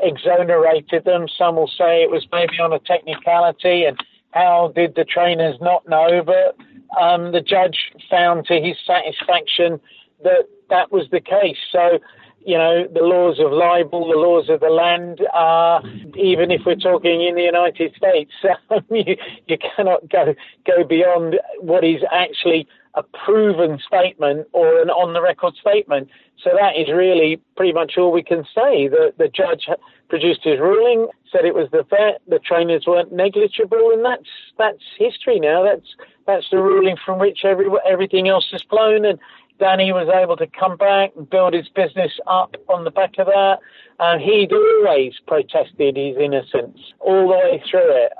exonerated 0.00 1.04
them, 1.04 1.26
some 1.36 1.56
will 1.56 1.70
say 1.76 2.02
it 2.02 2.10
was 2.10 2.26
maybe 2.30 2.60
on 2.60 2.72
a 2.72 2.78
technicality, 2.78 3.84
and 3.84 3.98
how 4.30 4.72
did 4.74 4.94
the 4.94 5.04
trainers 5.04 5.56
not 5.60 5.88
know? 5.88 6.22
But 6.24 6.56
um, 7.00 7.32
the 7.32 7.40
judge 7.40 7.92
found 8.10 8.46
to 8.46 8.54
his 8.60 8.76
satisfaction 8.86 9.80
that 10.22 10.48
that 10.70 10.90
was 10.90 11.06
the 11.10 11.20
case. 11.20 11.58
So, 11.70 11.98
you 12.44 12.58
know, 12.58 12.86
the 12.92 13.00
laws 13.00 13.38
of 13.40 13.52
libel, 13.52 14.08
the 14.08 14.18
laws 14.18 14.48
of 14.48 14.60
the 14.60 14.68
land, 14.68 15.20
uh, 15.34 15.80
even 16.16 16.50
if 16.50 16.62
we're 16.66 16.74
talking 16.74 17.22
in 17.22 17.34
the 17.34 17.42
United 17.42 17.94
States, 17.94 18.32
you, 18.90 19.16
you 19.46 19.56
cannot 19.76 20.08
go 20.08 20.34
go 20.66 20.84
beyond 20.84 21.36
what 21.60 21.84
is 21.84 22.02
actually 22.12 22.66
a 22.94 23.02
proven 23.02 23.78
statement 23.84 24.46
or 24.52 24.80
an 24.80 24.90
on 24.90 25.14
the 25.14 25.22
record 25.22 25.54
statement. 25.60 26.08
So 26.42 26.50
that 26.58 26.76
is 26.76 26.88
really 26.92 27.40
pretty 27.56 27.72
much 27.72 27.94
all 27.96 28.12
we 28.12 28.22
can 28.22 28.44
say. 28.54 28.88
The, 28.88 29.12
the 29.18 29.28
judge 29.28 29.68
produced 30.08 30.40
his 30.44 30.60
ruling, 30.60 31.08
said 31.32 31.44
it 31.44 31.54
was 31.54 31.68
the 31.72 31.84
vet, 31.88 32.20
the 32.28 32.38
trainers 32.38 32.84
weren't 32.86 33.12
negligible, 33.12 33.90
and 33.92 34.04
that's 34.04 34.28
that's 34.58 34.82
history 34.98 35.40
now. 35.40 35.64
That's 35.64 35.96
that's 36.26 36.48
the 36.50 36.58
ruling 36.58 36.96
from 37.04 37.18
which 37.18 37.44
every, 37.44 37.66
everything 37.86 38.28
else 38.28 38.46
has 38.52 38.62
flown. 38.62 39.04
And 39.04 39.18
Danny 39.58 39.92
was 39.92 40.08
able 40.08 40.36
to 40.36 40.46
come 40.46 40.76
back 40.76 41.12
and 41.16 41.28
build 41.28 41.54
his 41.54 41.68
business 41.68 42.12
up 42.26 42.56
on 42.68 42.84
the 42.84 42.90
back 42.90 43.18
of 43.18 43.26
that. 43.26 43.58
And 43.98 44.20
he'd 44.20 44.52
always 44.52 45.14
protested 45.26 45.96
his 45.96 46.16
innocence 46.16 46.78
all 47.00 47.28
the 47.28 47.34
way 47.34 47.62
through 47.70 48.04
it. 48.04 48.12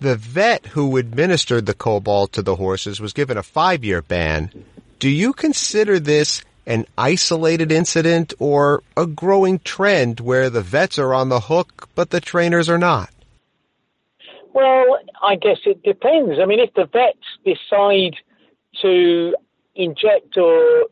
The 0.00 0.16
vet 0.16 0.66
who 0.66 0.96
administered 0.96 1.66
the 1.66 1.74
cobalt 1.74 2.32
to 2.32 2.42
the 2.42 2.56
horses 2.56 3.00
was 3.00 3.12
given 3.12 3.36
a 3.36 3.42
five 3.42 3.84
year 3.84 4.00
ban. 4.00 4.50
Do 4.98 5.08
you 5.08 5.32
consider 5.32 5.98
this 5.98 6.42
an 6.66 6.86
isolated 6.96 7.72
incident 7.72 8.32
or 8.38 8.82
a 8.96 9.06
growing 9.06 9.58
trend 9.58 10.20
where 10.20 10.48
the 10.48 10.60
vets 10.62 10.98
are 10.98 11.12
on 11.12 11.28
the 11.28 11.40
hook 11.40 11.88
but 11.94 12.10
the 12.10 12.20
trainers 12.20 12.68
are 12.68 12.78
not? 12.78 13.10
Well, 14.52 14.98
I 15.22 15.36
guess 15.36 15.58
it 15.64 15.82
depends. 15.82 16.38
I 16.40 16.44
mean, 16.44 16.58
if 16.58 16.74
the 16.74 16.86
vets 16.86 17.18
decide 17.44 18.16
to 18.82 19.34
inject 19.74 20.36
or 20.36 20.86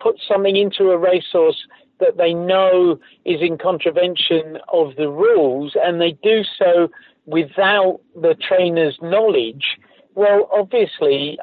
put 0.00 0.16
something 0.28 0.56
into 0.56 0.90
a 0.90 0.98
racehorse 0.98 1.66
that 2.00 2.16
they 2.16 2.34
know 2.34 2.98
is 3.24 3.40
in 3.40 3.56
contravention 3.56 4.58
of 4.72 4.96
the 4.96 5.08
rules 5.08 5.76
and 5.82 6.00
they 6.00 6.12
do 6.22 6.42
so 6.58 6.88
without 7.26 8.00
the 8.14 8.34
trainer's 8.34 8.98
knowledge, 9.00 9.78
well, 10.14 10.48
obviously, 10.52 11.38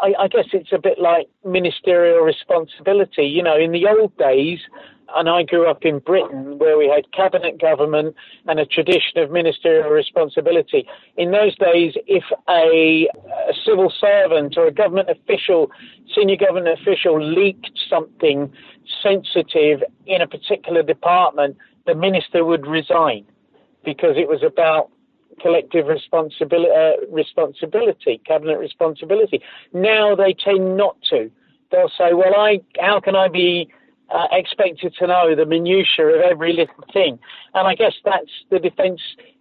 I, 0.00 0.14
I 0.18 0.28
guess 0.28 0.46
it's 0.52 0.72
a 0.72 0.78
bit 0.78 0.98
like 0.98 1.28
ministerial 1.44 2.20
responsibility. 2.20 3.26
You 3.26 3.42
know, 3.42 3.56
in 3.56 3.72
the 3.72 3.86
old 3.86 4.16
days, 4.16 4.60
and 5.14 5.28
I 5.28 5.42
grew 5.42 5.68
up 5.68 5.84
in 5.84 6.00
Britain 6.00 6.58
where 6.58 6.76
we 6.76 6.88
had 6.88 7.12
cabinet 7.12 7.60
government 7.60 8.16
and 8.46 8.58
a 8.58 8.66
tradition 8.66 9.18
of 9.18 9.30
ministerial 9.30 9.90
responsibility. 9.90 10.86
In 11.16 11.30
those 11.30 11.54
days, 11.56 11.94
if 12.06 12.24
a, 12.48 13.08
a, 13.48 13.54
civil 13.64 13.92
servant 14.00 14.56
or 14.56 14.66
a 14.66 14.72
government 14.72 15.08
official, 15.10 15.70
senior 16.14 16.36
government 16.36 16.80
official 16.80 17.22
leaked 17.22 17.70
something 17.88 18.52
sensitive 19.02 19.82
in 20.06 20.20
a 20.20 20.26
particular 20.26 20.82
department, 20.82 21.56
the 21.86 21.94
minister 21.94 22.44
would 22.44 22.66
resign 22.66 23.24
because 23.84 24.16
it 24.16 24.28
was 24.28 24.42
about 24.42 24.90
collective 25.40 25.86
responsibility, 25.86 26.70
uh, 26.70 26.92
responsibility, 27.10 28.20
cabinet 28.26 28.58
responsibility. 28.58 29.40
Now 29.72 30.14
they 30.14 30.32
tend 30.32 30.76
not 30.76 30.96
to. 31.10 31.30
They'll 31.70 31.90
say, 31.96 32.14
"Well, 32.14 32.34
I 32.34 32.60
how 32.80 33.00
can 33.00 33.14
I 33.14 33.28
be 33.28 33.68
uh, 34.10 34.26
expected 34.32 34.94
to 34.98 35.06
know 35.06 35.34
the 35.34 35.46
minutiae 35.46 36.06
of 36.06 36.20
every 36.20 36.52
little 36.52 36.84
thing. 36.92 37.18
And 37.54 37.66
I 37.66 37.74
guess 37.74 37.94
that's 38.04 38.30
the 38.50 38.58
defence 38.58 39.00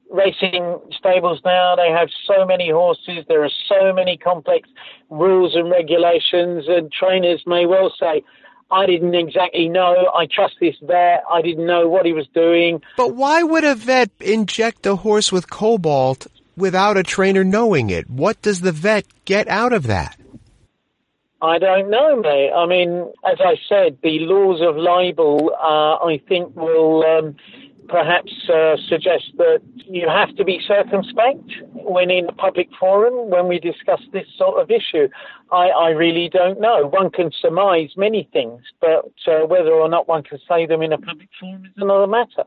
racing 0.09 0.79
stables 0.97 1.41
now. 1.43 1.75
They 1.75 1.89
have 1.89 2.09
so 2.27 2.45
many 2.45 2.69
horses, 2.69 3.25
there 3.27 3.43
are 3.43 3.51
so 3.67 3.93
many 3.93 4.17
complex 4.17 4.69
rules 5.09 5.55
and 5.55 5.69
regulations, 5.69 6.65
and 6.67 6.91
trainers 6.91 7.43
may 7.45 7.65
well 7.65 7.93
say, 7.99 8.23
I 8.71 8.87
didn't 8.87 9.13
exactly 9.13 9.69
know. 9.69 10.11
I 10.15 10.25
trust 10.25 10.55
this 10.59 10.75
vet. 10.81 11.23
I 11.31 11.41
didn't 11.41 11.67
know 11.67 11.87
what 11.87 12.05
he 12.05 12.13
was 12.13 12.27
doing. 12.33 12.81
But 12.97 13.13
why 13.13 13.43
would 13.43 13.63
a 13.63 13.75
vet 13.75 14.09
inject 14.19 14.87
a 14.87 14.95
horse 14.95 15.31
with 15.31 15.49
cobalt 15.49 16.25
without 16.57 16.97
a 16.97 17.03
trainer 17.03 17.43
knowing 17.43 17.91
it? 17.91 18.09
What 18.09 18.41
does 18.41 18.61
the 18.61 18.71
vet 18.71 19.05
get 19.25 19.47
out 19.47 19.71
of 19.71 19.83
that? 19.83 20.17
I 21.41 21.59
don't 21.59 21.89
know, 21.89 22.21
mate. 22.21 22.51
I 22.55 22.65
mean, 22.65 23.11
as 23.25 23.37
I 23.39 23.55
said, 23.67 23.97
the 24.01 24.19
laws 24.19 24.61
of 24.61 24.77
libel, 24.77 25.51
uh, 25.61 26.05
I 26.05 26.21
think, 26.27 26.55
will 26.55 27.03
um, 27.03 27.35
perhaps 27.87 28.31
uh, 28.49 28.77
suggest 28.87 29.31
that 29.37 29.61
you 29.87 30.07
have 30.07 30.35
to 30.37 30.43
be 30.43 30.59
circumspect 30.65 31.43
when 31.73 32.09
in 32.09 32.27
a 32.27 32.31
public 32.31 32.69
forum 32.79 33.29
when 33.29 33.47
we 33.47 33.59
discuss 33.59 34.01
this 34.11 34.25
sort 34.37 34.61
of 34.61 34.71
issue. 34.71 35.07
I, 35.51 35.67
I 35.69 35.89
really 35.89 36.29
don't 36.29 36.59
know. 36.59 36.87
One 36.87 37.11
can 37.11 37.31
surmise 37.39 37.89
many 37.97 38.27
things, 38.31 38.61
but 38.81 39.11
uh, 39.27 39.45
whether 39.45 39.71
or 39.71 39.89
not 39.89 40.07
one 40.07 40.23
can 40.23 40.39
say 40.47 40.65
them 40.65 40.81
in 40.81 40.93
a 40.93 40.97
public 40.97 41.29
forum 41.39 41.65
is 41.65 41.73
another 41.77 42.07
matter. 42.07 42.45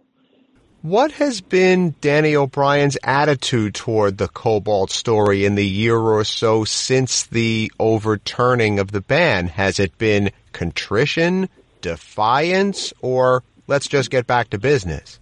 What 0.82 1.10
has 1.12 1.40
been 1.40 1.96
Danny 2.00 2.36
O'Brien's 2.36 2.96
attitude 3.02 3.74
toward 3.74 4.16
the 4.16 4.28
Cobalt 4.28 4.92
story 4.92 5.44
in 5.44 5.56
the 5.56 5.66
year 5.66 5.98
or 5.98 6.22
so 6.22 6.64
since 6.64 7.24
the 7.26 7.72
overturning 7.80 8.78
of 8.78 8.92
the 8.92 9.00
ban? 9.00 9.48
Has 9.48 9.80
it 9.80 9.98
been 9.98 10.30
contrition, 10.52 11.48
defiance, 11.80 12.92
or 13.02 13.42
let's 13.66 13.88
just 13.88 14.10
get 14.10 14.28
back 14.28 14.50
to 14.50 14.58
business? 14.58 15.18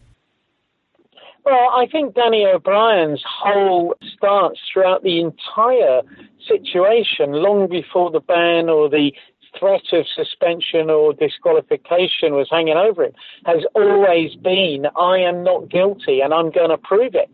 Well, 1.47 1.71
I 1.75 1.87
think 1.91 2.15
Danny 2.15 2.45
O'Brien's 2.45 3.25
whole 3.27 3.95
stance 4.15 4.59
throughout 4.71 5.05
the 5.05 5.21
entire 5.21 6.03
situation, 6.47 7.33
long 7.33 7.67
before 7.69 8.11
the 8.11 8.21
ban 8.21 8.69
or 8.69 8.91
the 8.91 9.11
threat 9.59 9.83
of 9.93 10.07
suspension 10.15 10.91
or 10.91 11.13
disqualification 11.13 12.35
was 12.35 12.49
hanging 12.51 12.77
over 12.77 13.05
him 13.05 13.13
has 13.45 13.65
always 13.75 14.35
been 14.37 14.87
I 14.97 15.19
am 15.19 15.43
not 15.43 15.69
guilty 15.69 16.21
and 16.21 16.33
I'm 16.33 16.51
going 16.51 16.71
to 16.71 16.79
prove 16.79 17.15
it. 17.15 17.31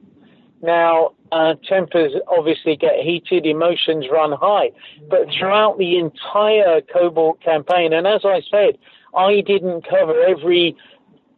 Now, 0.63 1.11
uh, 1.33 1.55
tempers 1.69 2.13
obviously 2.29 2.77
get 2.77 3.01
heated, 3.03 3.47
emotions 3.47 4.07
run 4.11 4.33
high, 4.33 4.71
but 5.11 5.27
throughout 5.37 5.77
the 5.77 5.99
entire 5.99 6.81
Cobalt 6.83 7.41
campaign, 7.43 7.93
and 7.93 8.07
as 8.07 8.21
I 8.25 8.43
said, 8.49 8.79
I 9.17 9.41
didn't 9.41 9.89
cover 9.89 10.23
every 10.23 10.77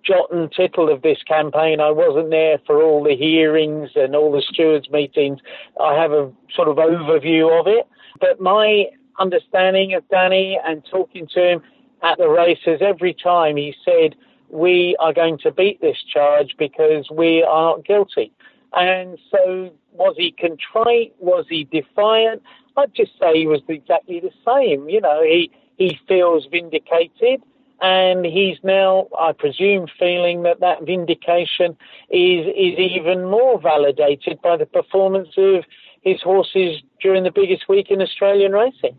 jot 0.05 0.31
and 0.31 0.53
tittle 0.53 0.93
of 0.93 1.01
this 1.01 1.23
campaign. 1.27 1.81
I 1.81 1.91
wasn't 1.91 2.31
there 2.31 2.59
for 2.67 2.83
all 2.83 3.03
the 3.03 3.17
hearings 3.17 3.91
and 3.95 4.15
all 4.15 4.31
the 4.31 4.43
stewards' 4.43 4.91
meetings. 4.91 5.41
I 5.83 5.95
have 5.95 6.13
a 6.13 6.31
sort 6.55 6.69
of 6.69 6.77
overview 6.77 7.59
of 7.59 7.67
it, 7.67 7.89
but 8.21 8.41
my 8.41 8.87
understanding 9.19 9.95
of 9.95 10.09
Danny 10.09 10.59
and 10.65 10.83
talking 10.91 11.27
to 11.35 11.53
him 11.53 11.63
at 12.03 12.19
the 12.19 12.29
races, 12.29 12.81
every 12.81 13.15
time 13.15 13.57
he 13.57 13.75
said, 13.85 14.15
We 14.49 14.97
are 15.01 15.13
going 15.13 15.39
to 15.39 15.51
beat 15.51 15.81
this 15.81 15.99
charge 16.13 16.55
because 16.59 17.09
we 17.11 17.43
are 17.43 17.77
not 17.77 17.85
guilty. 17.85 18.33
And 18.73 19.19
so, 19.31 19.71
was 19.93 20.15
he 20.19 20.33
contrite? 20.33 21.15
Was 21.19 21.47
he 21.49 21.65
defiant? 21.65 22.43
I'd 22.77 22.95
just 22.95 23.13
say 23.21 23.39
he 23.39 23.47
was 23.47 23.61
exactly 23.69 24.21
the 24.21 24.33
same. 24.45 24.89
You 24.89 25.01
know, 25.01 25.23
he, 25.23 25.51
he 25.77 25.99
feels 26.09 26.47
vindicated 26.51 27.41
and 27.81 28.25
he's 28.25 28.57
now, 28.63 29.09
I 29.19 29.33
presume, 29.33 29.89
feeling 29.99 30.43
that 30.43 30.61
that 30.61 30.85
vindication 30.85 31.77
is 32.11 32.47
is 32.47 32.79
even 32.79 33.25
more 33.25 33.61
validated 33.61 34.41
by 34.43 34.57
the 34.57 34.67
performance 34.67 35.31
of 35.37 35.65
his 36.03 36.23
horses 36.23 36.83
during 37.01 37.25
the 37.25 37.31
biggest 37.31 37.69
week 37.69 37.91
in 37.91 38.01
Australian 38.01 38.53
racing. 38.53 38.97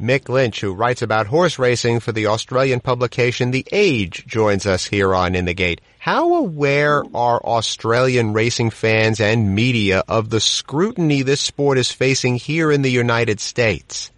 Mick 0.00 0.28
Lynch, 0.28 0.60
who 0.60 0.74
writes 0.74 1.02
about 1.02 1.28
horse 1.28 1.58
racing 1.58 2.00
for 2.00 2.10
the 2.10 2.26
Australian 2.26 2.80
publication 2.80 3.52
The 3.52 3.66
Age, 3.70 4.26
joins 4.26 4.66
us 4.66 4.84
here 4.84 5.14
on 5.14 5.34
In 5.34 5.44
the 5.44 5.54
Gate. 5.54 5.80
How 6.00 6.34
aware 6.34 7.04
are 7.14 7.40
Australian 7.44 8.32
racing 8.32 8.70
fans 8.70 9.20
and 9.20 9.54
media 9.54 10.02
of 10.08 10.30
the 10.30 10.40
scrutiny 10.40 11.22
this 11.22 11.40
sport 11.40 11.78
is 11.78 11.92
facing 11.92 12.36
here 12.36 12.72
in 12.72 12.82
the 12.82 12.90
United 12.90 13.38
States? 13.38 14.10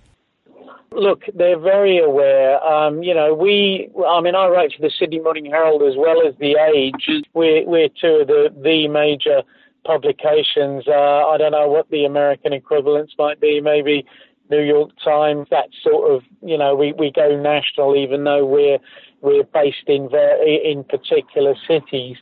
Look, 0.93 1.25
they're 1.35 1.59
very 1.59 1.99
aware. 1.99 2.63
Um, 2.65 3.03
you 3.03 3.15
know, 3.15 3.35
we, 3.35 3.91
I 4.09 4.23
mean, 4.23 4.35
I 4.35 4.49
write 4.49 4.73
for 4.75 4.81
the 4.81 4.91
Sydney 4.99 5.21
Morning 5.21 5.45
Herald 5.45 5.83
as 5.83 5.95
well 5.95 6.27
as 6.27 6.35
The 6.39 6.57
Age. 6.75 7.25
We're, 7.35 7.67
we're 7.67 7.91
two 8.01 8.21
of 8.23 8.29
the, 8.29 8.49
the 8.63 8.89
major 8.89 9.43
publications. 9.85 10.89
Uh, 10.89 10.93
I 11.29 11.37
don't 11.37 11.53
know 11.53 11.69
what 11.69 11.91
the 11.91 12.07
American 12.07 12.55
equivalents 12.55 13.13
might 13.19 13.41
be, 13.41 13.61
maybe 13.61 14.07
New 14.51 14.63
York 14.63 14.91
Times, 15.03 15.49
that 15.51 15.69
sort 15.83 16.13
of, 16.13 16.23
you 16.43 16.57
know, 16.57 16.75
we, 16.75 16.93
we 16.93 17.11
go 17.11 17.41
national 17.41 17.97
even 17.97 18.25
though 18.25 18.45
we're 18.45 18.79
we're 19.23 19.45
based 19.45 19.89
in 19.89 20.09
in 20.47 20.85
particular 20.85 21.55
cities, 21.67 22.17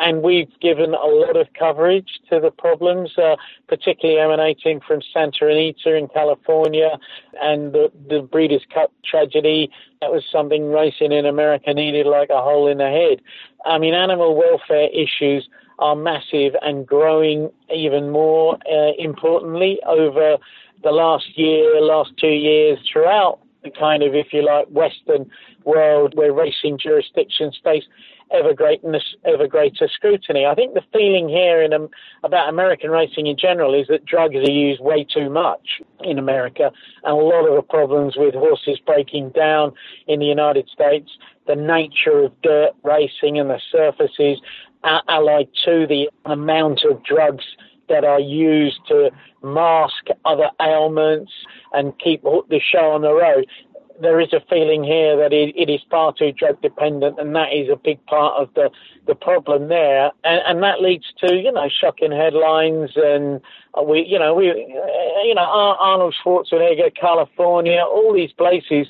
and 0.00 0.22
we've 0.22 0.50
given 0.60 0.94
a 0.94 1.06
lot 1.06 1.36
of 1.36 1.46
coverage 1.58 2.20
to 2.30 2.40
the 2.40 2.50
problems, 2.50 3.16
uh, 3.18 3.36
particularly 3.68 4.20
emanating 4.20 4.80
from 4.80 5.00
Santa 5.12 5.46
Anita 5.46 5.94
in 5.94 6.08
California 6.08 6.98
and 7.42 7.72
the, 7.72 7.92
the 8.08 8.22
Breeders' 8.22 8.66
Cup 8.72 8.90
tragedy. 9.04 9.70
That 10.00 10.10
was 10.10 10.24
something 10.32 10.72
racing 10.72 11.12
in 11.12 11.26
America 11.26 11.74
needed 11.74 12.06
like 12.06 12.30
a 12.30 12.40
hole 12.40 12.66
in 12.66 12.78
the 12.78 12.88
head. 12.88 13.20
I 13.64 13.78
mean, 13.78 13.94
animal 13.94 14.34
welfare 14.34 14.88
issues 14.92 15.48
are 15.78 15.94
massive 15.94 16.54
and 16.62 16.86
growing 16.86 17.50
even 17.72 18.10
more 18.10 18.58
uh, 18.70 18.92
importantly 18.98 19.78
over 19.86 20.38
the 20.82 20.90
last 20.90 21.38
year, 21.38 21.80
last 21.80 22.12
two 22.18 22.28
years 22.28 22.78
throughout 22.90 23.40
the 23.64 23.70
kind 23.70 24.02
of, 24.02 24.14
if 24.14 24.32
you 24.32 24.44
like, 24.44 24.66
Western 24.68 25.30
world 25.64 26.14
where 26.14 26.32
racing 26.32 26.78
jurisdictions 26.78 27.58
face 27.62 27.84
ever 28.30 28.52
greatness, 28.52 29.02
ever 29.24 29.46
greater 29.46 29.88
scrutiny. 29.88 30.44
I 30.46 30.54
think 30.54 30.74
the 30.74 30.82
feeling 30.92 31.28
here 31.28 31.62
in 31.62 31.72
um, 31.72 31.88
about 32.24 32.48
American 32.48 32.90
racing 32.90 33.26
in 33.26 33.36
general 33.36 33.74
is 33.74 33.86
that 33.88 34.04
drugs 34.04 34.36
are 34.36 34.50
used 34.50 34.82
way 34.82 35.04
too 35.04 35.30
much 35.30 35.80
in 36.00 36.18
America, 36.18 36.70
and 37.04 37.12
a 37.12 37.16
lot 37.16 37.48
of 37.48 37.56
the 37.56 37.62
problems 37.62 38.14
with 38.16 38.34
horses 38.34 38.78
breaking 38.84 39.30
down 39.30 39.72
in 40.06 40.20
the 40.20 40.26
United 40.26 40.68
States, 40.68 41.10
the 41.46 41.56
nature 41.56 42.24
of 42.24 42.42
dirt 42.42 42.72
racing 42.82 43.38
and 43.38 43.50
the 43.50 43.60
surfaces, 43.72 44.40
are 44.84 45.02
allied 45.08 45.48
to 45.64 45.86
the 45.86 46.08
amount 46.24 46.84
of 46.84 47.02
drugs 47.02 47.44
that 47.88 48.04
are 48.04 48.20
used 48.20 48.80
to 48.88 49.10
mask 49.42 50.06
other 50.24 50.50
ailments 50.60 51.32
and 51.72 51.98
keep 51.98 52.22
the 52.22 52.60
show 52.60 52.92
on 52.92 53.02
the 53.02 53.12
road. 53.12 53.46
There 54.00 54.20
is 54.20 54.32
a 54.32 54.40
feeling 54.48 54.84
here 54.84 55.16
that 55.16 55.32
it, 55.32 55.56
it 55.56 55.68
is 55.68 55.80
far 55.90 56.12
too 56.12 56.30
drug 56.30 56.62
dependent, 56.62 57.18
and 57.18 57.34
that 57.34 57.52
is 57.52 57.68
a 57.68 57.74
big 57.74 58.04
part 58.06 58.40
of 58.40 58.48
the, 58.54 58.70
the 59.08 59.16
problem 59.16 59.66
there. 59.68 60.12
And, 60.22 60.40
and 60.46 60.62
that 60.62 60.80
leads 60.80 61.12
to 61.24 61.34
you 61.34 61.50
know 61.50 61.68
shocking 61.68 62.12
headlines, 62.12 62.90
and 62.94 63.40
uh, 63.76 63.82
we 63.82 64.06
you 64.06 64.18
know 64.18 64.34
we 64.34 64.50
uh, 64.50 65.22
you 65.24 65.34
know 65.34 65.42
Arnold 65.42 66.14
Schwarzenegger, 66.24 66.94
California, 66.94 67.80
all 67.80 68.14
these 68.14 68.32
places 68.32 68.86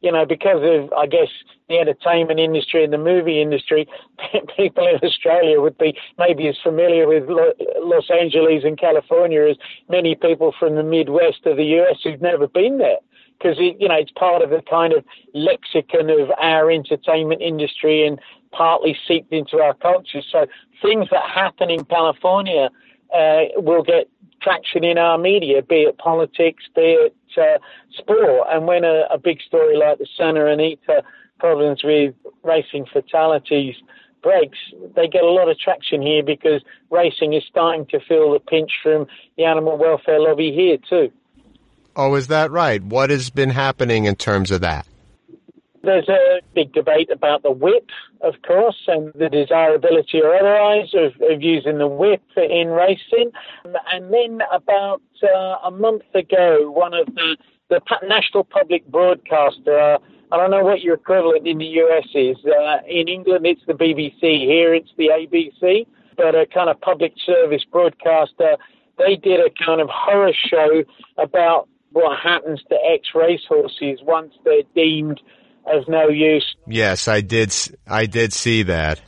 you 0.00 0.12
know, 0.12 0.24
because 0.24 0.62
of, 0.62 0.92
I 0.92 1.06
guess, 1.06 1.28
the 1.68 1.78
entertainment 1.78 2.40
industry 2.40 2.84
and 2.84 2.92
the 2.92 2.98
movie 2.98 3.40
industry, 3.42 3.88
people 4.56 4.86
in 4.86 4.96
Australia 5.02 5.60
would 5.60 5.76
be 5.78 5.96
maybe 6.18 6.48
as 6.48 6.56
familiar 6.62 7.06
with 7.08 7.24
Los 7.28 8.10
Angeles 8.10 8.64
and 8.64 8.78
California 8.78 9.46
as 9.48 9.56
many 9.88 10.14
people 10.14 10.54
from 10.58 10.76
the 10.76 10.82
Midwest 10.82 11.46
of 11.46 11.56
the 11.56 11.64
US 11.80 11.96
who've 12.02 12.20
never 12.20 12.46
been 12.46 12.78
there. 12.78 12.98
Because, 13.38 13.58
you 13.58 13.86
know, 13.86 13.94
it's 13.94 14.10
part 14.10 14.42
of 14.42 14.50
the 14.50 14.62
kind 14.68 14.92
of 14.92 15.04
lexicon 15.32 16.10
of 16.10 16.30
our 16.40 16.70
entertainment 16.72 17.40
industry 17.40 18.04
and 18.04 18.18
partly 18.50 18.96
seeped 19.06 19.32
into 19.32 19.60
our 19.60 19.74
culture. 19.74 20.22
So 20.32 20.46
things 20.82 21.06
that 21.12 21.22
happen 21.22 21.70
in 21.70 21.84
California 21.84 22.70
uh, 23.14 23.44
will 23.56 23.82
get 23.82 24.08
traction 24.40 24.84
in 24.84 24.98
our 24.98 25.18
media, 25.18 25.62
be 25.62 25.82
it 25.82 25.98
politics, 25.98 26.64
be 26.74 26.96
it 26.98 27.16
uh, 27.36 27.58
sport. 27.96 28.46
And 28.50 28.66
when 28.66 28.84
a, 28.84 29.04
a, 29.10 29.18
big 29.18 29.40
story 29.40 29.76
like 29.76 29.98
the 29.98 30.06
Santa 30.16 30.46
Anita 30.46 31.02
problems 31.38 31.82
with 31.84 32.14
racing 32.42 32.86
fatalities 32.92 33.76
breaks, 34.22 34.58
they 34.96 35.08
get 35.08 35.22
a 35.22 35.30
lot 35.30 35.48
of 35.48 35.58
traction 35.58 36.02
here 36.02 36.22
because 36.22 36.62
racing 36.90 37.32
is 37.34 37.44
starting 37.48 37.86
to 37.86 38.00
feel 38.00 38.32
the 38.32 38.40
pinch 38.40 38.72
from 38.82 39.06
the 39.36 39.44
animal 39.44 39.76
welfare 39.76 40.20
lobby 40.20 40.52
here 40.52 40.78
too. 40.88 41.12
Oh, 41.94 42.14
is 42.14 42.28
that 42.28 42.50
right? 42.50 42.82
What 42.82 43.10
has 43.10 43.30
been 43.30 43.50
happening 43.50 44.04
in 44.04 44.14
terms 44.14 44.50
of 44.50 44.60
that? 44.60 44.86
There's 45.82 46.08
a 46.08 46.40
big 46.54 46.72
debate 46.72 47.10
about 47.10 47.42
the 47.42 47.52
whip, 47.52 47.88
of 48.20 48.34
course, 48.46 48.82
and 48.88 49.12
the 49.14 49.28
desirability 49.28 50.20
or 50.20 50.34
otherwise 50.34 50.92
of, 50.94 51.12
of 51.30 51.40
using 51.40 51.78
the 51.78 51.86
whip 51.86 52.22
in 52.36 52.68
racing. 52.68 53.30
And 53.92 54.12
then 54.12 54.40
about 54.52 55.02
uh, 55.22 55.56
a 55.64 55.70
month 55.70 56.02
ago, 56.14 56.70
one 56.70 56.94
of 56.94 57.06
the, 57.14 57.36
the 57.68 57.80
national 58.06 58.44
public 58.44 58.86
broadcaster, 58.88 59.78
uh, 59.78 59.98
I 60.32 60.36
don't 60.36 60.50
know 60.50 60.64
what 60.64 60.82
your 60.82 60.94
equivalent 60.94 61.46
in 61.46 61.58
the 61.58 61.66
US 61.66 62.06
is. 62.12 62.36
Uh, 62.44 62.78
in 62.86 63.08
England, 63.08 63.46
it's 63.46 63.62
the 63.66 63.74
BBC. 63.74 64.20
Here, 64.20 64.74
it's 64.74 64.90
the 64.96 65.08
ABC. 65.08 65.86
But 66.16 66.34
a 66.34 66.46
kind 66.46 66.68
of 66.68 66.80
public 66.80 67.12
service 67.24 67.64
broadcaster, 67.70 68.56
they 68.98 69.14
did 69.14 69.38
a 69.38 69.50
kind 69.64 69.80
of 69.80 69.88
horror 69.88 70.32
show 70.34 70.82
about 71.16 71.68
what 71.92 72.18
happens 72.18 72.60
to 72.68 72.76
ex 72.92 73.08
racehorses 73.14 74.00
once 74.02 74.34
they're 74.44 74.62
deemed 74.74 75.20
of 75.66 75.88
no 75.88 76.08
use. 76.08 76.56
Yes, 76.66 77.08
I 77.08 77.20
did. 77.20 77.54
I 77.86 78.06
did 78.06 78.32
see 78.32 78.62
that. 78.64 79.00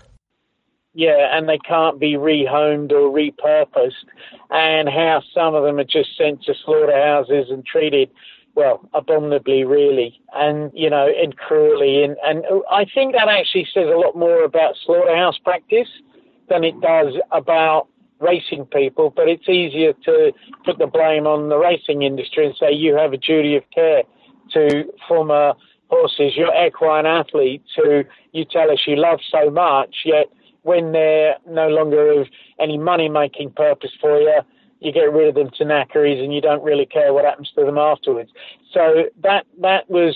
Yeah, 0.92 1.36
and 1.36 1.48
they 1.48 1.58
can't 1.58 2.00
be 2.00 2.14
rehomed 2.14 2.90
or 2.92 3.10
repurposed, 3.10 4.06
and 4.50 4.88
how 4.88 5.22
some 5.32 5.54
of 5.54 5.62
them 5.62 5.78
are 5.78 5.84
just 5.84 6.16
sent 6.16 6.42
to 6.44 6.54
slaughterhouses 6.64 7.48
and 7.48 7.64
treated, 7.64 8.10
well, 8.56 8.88
abominably, 8.92 9.64
really, 9.64 10.20
and 10.34 10.72
you 10.74 10.90
know, 10.90 11.06
and 11.06 11.36
cruelly, 11.36 12.02
and 12.02 12.16
and 12.24 12.44
I 12.70 12.86
think 12.92 13.14
that 13.14 13.28
actually 13.28 13.68
says 13.72 13.86
a 13.86 13.96
lot 13.96 14.16
more 14.16 14.42
about 14.42 14.74
slaughterhouse 14.84 15.38
practice 15.38 15.88
than 16.48 16.64
it 16.64 16.80
does 16.80 17.14
about 17.30 17.86
racing 18.18 18.66
people. 18.66 19.10
But 19.14 19.28
it's 19.28 19.48
easier 19.48 19.92
to 20.04 20.32
put 20.64 20.78
the 20.78 20.86
blame 20.86 21.26
on 21.26 21.48
the 21.48 21.56
racing 21.56 22.02
industry 22.02 22.46
and 22.46 22.54
say 22.58 22.72
you 22.72 22.96
have 22.96 23.12
a 23.12 23.16
duty 23.16 23.56
of 23.56 23.62
care 23.74 24.02
to 24.52 24.84
former 25.08 25.54
horses, 25.90 26.36
your 26.36 26.52
equine 26.66 27.06
athletes 27.06 27.68
who 27.76 28.04
you 28.32 28.44
tell 28.44 28.70
us 28.70 28.78
you 28.86 28.96
love 28.96 29.20
so 29.30 29.50
much, 29.50 29.94
yet 30.04 30.26
when 30.62 30.92
they're 30.92 31.36
no 31.48 31.68
longer 31.68 32.20
of 32.20 32.28
any 32.58 32.78
money 32.78 33.08
making 33.08 33.50
purpose 33.50 33.90
for 34.00 34.18
you, 34.20 34.40
you 34.80 34.92
get 34.92 35.12
rid 35.12 35.28
of 35.28 35.34
them 35.34 35.50
to 35.58 35.64
knackeries 35.64 36.22
and 36.22 36.32
you 36.32 36.40
don't 36.40 36.62
really 36.62 36.86
care 36.86 37.12
what 37.12 37.24
happens 37.24 37.50
to 37.54 37.64
them 37.64 37.78
afterwards. 37.78 38.30
So 38.72 39.04
that 39.22 39.44
that 39.60 39.90
was 39.90 40.14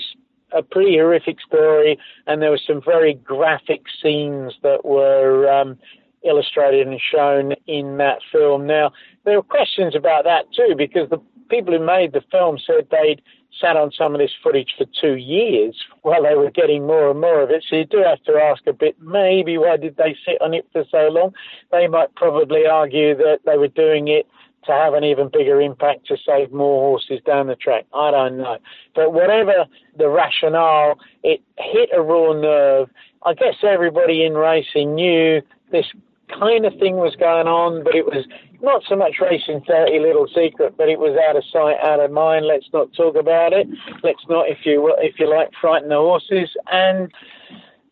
a 0.51 0.63
pretty 0.63 0.97
horrific 0.97 1.37
story, 1.41 1.99
and 2.27 2.41
there 2.41 2.51
were 2.51 2.59
some 2.65 2.81
very 2.81 3.13
graphic 3.15 3.81
scenes 4.01 4.53
that 4.63 4.85
were 4.85 5.51
um, 5.51 5.77
illustrated 6.23 6.87
and 6.87 6.99
shown 7.13 7.53
in 7.67 7.97
that 7.97 8.19
film. 8.31 8.65
Now 8.65 8.91
there 9.25 9.37
were 9.37 9.43
questions 9.43 9.95
about 9.95 10.23
that 10.23 10.45
too, 10.53 10.73
because 10.77 11.09
the 11.09 11.21
people 11.49 11.77
who 11.77 11.85
made 11.85 12.13
the 12.13 12.23
film 12.31 12.57
said 12.65 12.87
they'd 12.89 13.21
sat 13.59 13.77
on 13.77 13.91
some 13.91 14.13
of 14.13 14.19
this 14.19 14.33
footage 14.43 14.73
for 14.77 14.85
two 14.99 15.15
years 15.15 15.75
while 16.01 16.23
they 16.23 16.35
were 16.35 16.51
getting 16.51 16.85
more 16.85 17.09
and 17.11 17.21
more 17.21 17.41
of 17.41 17.49
it. 17.49 17.63
So 17.69 17.77
you 17.77 17.85
do 17.85 18.03
have 18.05 18.21
to 18.23 18.33
ask 18.33 18.65
a 18.67 18.73
bit, 18.73 18.95
maybe 19.01 19.57
why 19.57 19.77
did 19.77 19.97
they 19.97 20.15
sit 20.25 20.41
on 20.41 20.53
it 20.53 20.67
for 20.71 20.83
so 20.89 21.07
long? 21.09 21.33
They 21.71 21.87
might 21.87 22.13
probably 22.15 22.65
argue 22.65 23.15
that 23.17 23.39
they 23.45 23.57
were 23.57 23.67
doing 23.67 24.07
it 24.07 24.27
to 24.65 24.71
have 24.71 24.93
an 24.93 25.03
even 25.03 25.29
bigger 25.31 25.61
impact 25.61 26.07
to 26.07 26.17
save 26.25 26.51
more 26.51 26.81
horses 26.81 27.19
down 27.25 27.47
the 27.47 27.55
track. 27.55 27.85
I 27.93 28.11
don't 28.11 28.37
know. 28.37 28.57
But 28.95 29.13
whatever 29.13 29.65
the 29.97 30.09
rationale, 30.09 30.99
it 31.23 31.41
hit 31.57 31.89
a 31.95 32.01
raw 32.01 32.33
nerve. 32.33 32.89
I 33.25 33.33
guess 33.33 33.55
everybody 33.63 34.25
in 34.25 34.33
racing 34.33 34.95
knew 34.95 35.41
this 35.71 35.85
kind 36.29 36.65
of 36.65 36.73
thing 36.79 36.97
was 36.97 37.15
going 37.15 37.47
on, 37.47 37.83
but 37.83 37.95
it 37.95 38.05
was 38.05 38.25
not 38.65 38.83
so 38.89 38.95
much 38.95 39.15
racing 39.21 39.63
dirty 39.65 39.99
little 39.99 40.27
secret, 40.27 40.75
but 40.77 40.89
it 40.89 40.99
was 40.99 41.17
out 41.29 41.37
of 41.37 41.43
sight, 41.45 41.77
out 41.81 41.99
of 41.99 42.11
mind. 42.11 42.45
Let's 42.45 42.67
not 42.73 42.91
talk 42.93 43.15
about 43.15 43.53
it. 43.53 43.67
Let's 44.03 44.25
not, 44.27 44.49
if 44.49 44.65
you 44.65 44.93
if 44.99 45.19
you 45.19 45.29
like, 45.29 45.49
frighten 45.61 45.89
the 45.89 45.95
horses. 45.95 46.49
And 46.71 47.11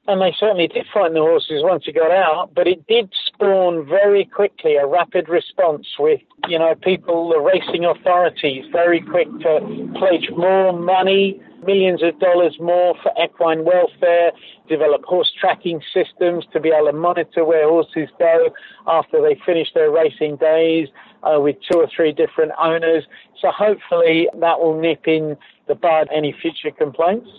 and 0.08 0.22
they 0.22 0.36
certainly 0.38 0.68
did 0.68 0.86
frighten 0.92 1.14
the 1.14 1.22
horses 1.22 1.64
once 1.64 1.86
it 1.88 1.96
got 1.96 2.12
out, 2.12 2.50
but 2.54 2.68
it 2.68 2.86
did 2.88 3.14
spawn 3.26 3.88
very 3.88 4.26
quickly 4.26 4.76
a 4.76 4.86
rapid 4.86 5.30
response 5.30 5.88
with, 5.98 6.20
you 6.50 6.60
know, 6.60 6.76
people, 6.76 7.30
the 7.30 7.40
racing 7.40 7.86
authorities, 7.86 8.66
very 8.72 9.00
quick 9.00 9.30
to 9.40 9.94
pledge 9.98 10.30
more 10.36 10.74
money 10.74 11.42
millions 11.66 12.02
of 12.04 12.20
dollars 12.20 12.58
more 12.60 12.96
for 13.02 13.12
equine 13.24 13.64
welfare, 13.66 14.32
develop 14.68 15.04
horse 15.04 15.32
tracking 15.40 15.82
systems 15.94 16.46
to 16.54 16.60
be 16.60 16.70
able 16.70 16.88
to 16.88 16.94
monitor 16.94 17.46
where 17.46 17.68
horses 17.68 18.10
go 18.20 18.50
after 18.88 19.22
they 19.22 19.40
finish 19.46 19.68
their 19.74 19.92
racing 19.92 20.38
days 20.38 20.88
uh, 21.24 21.40
with 21.40 21.56
two 21.70 21.80
or 21.80 21.88
three 21.96 22.12
different 22.12 22.52
owners. 22.62 23.04
So 23.42 23.50
hopefully 23.52 24.28
that 24.40 24.60
will 24.60 24.80
nip 24.80 25.08
in 25.08 25.38
the 25.68 25.76
bud 25.76 26.08
any 26.14 26.36
future 26.42 26.72
complaints. 26.72 27.30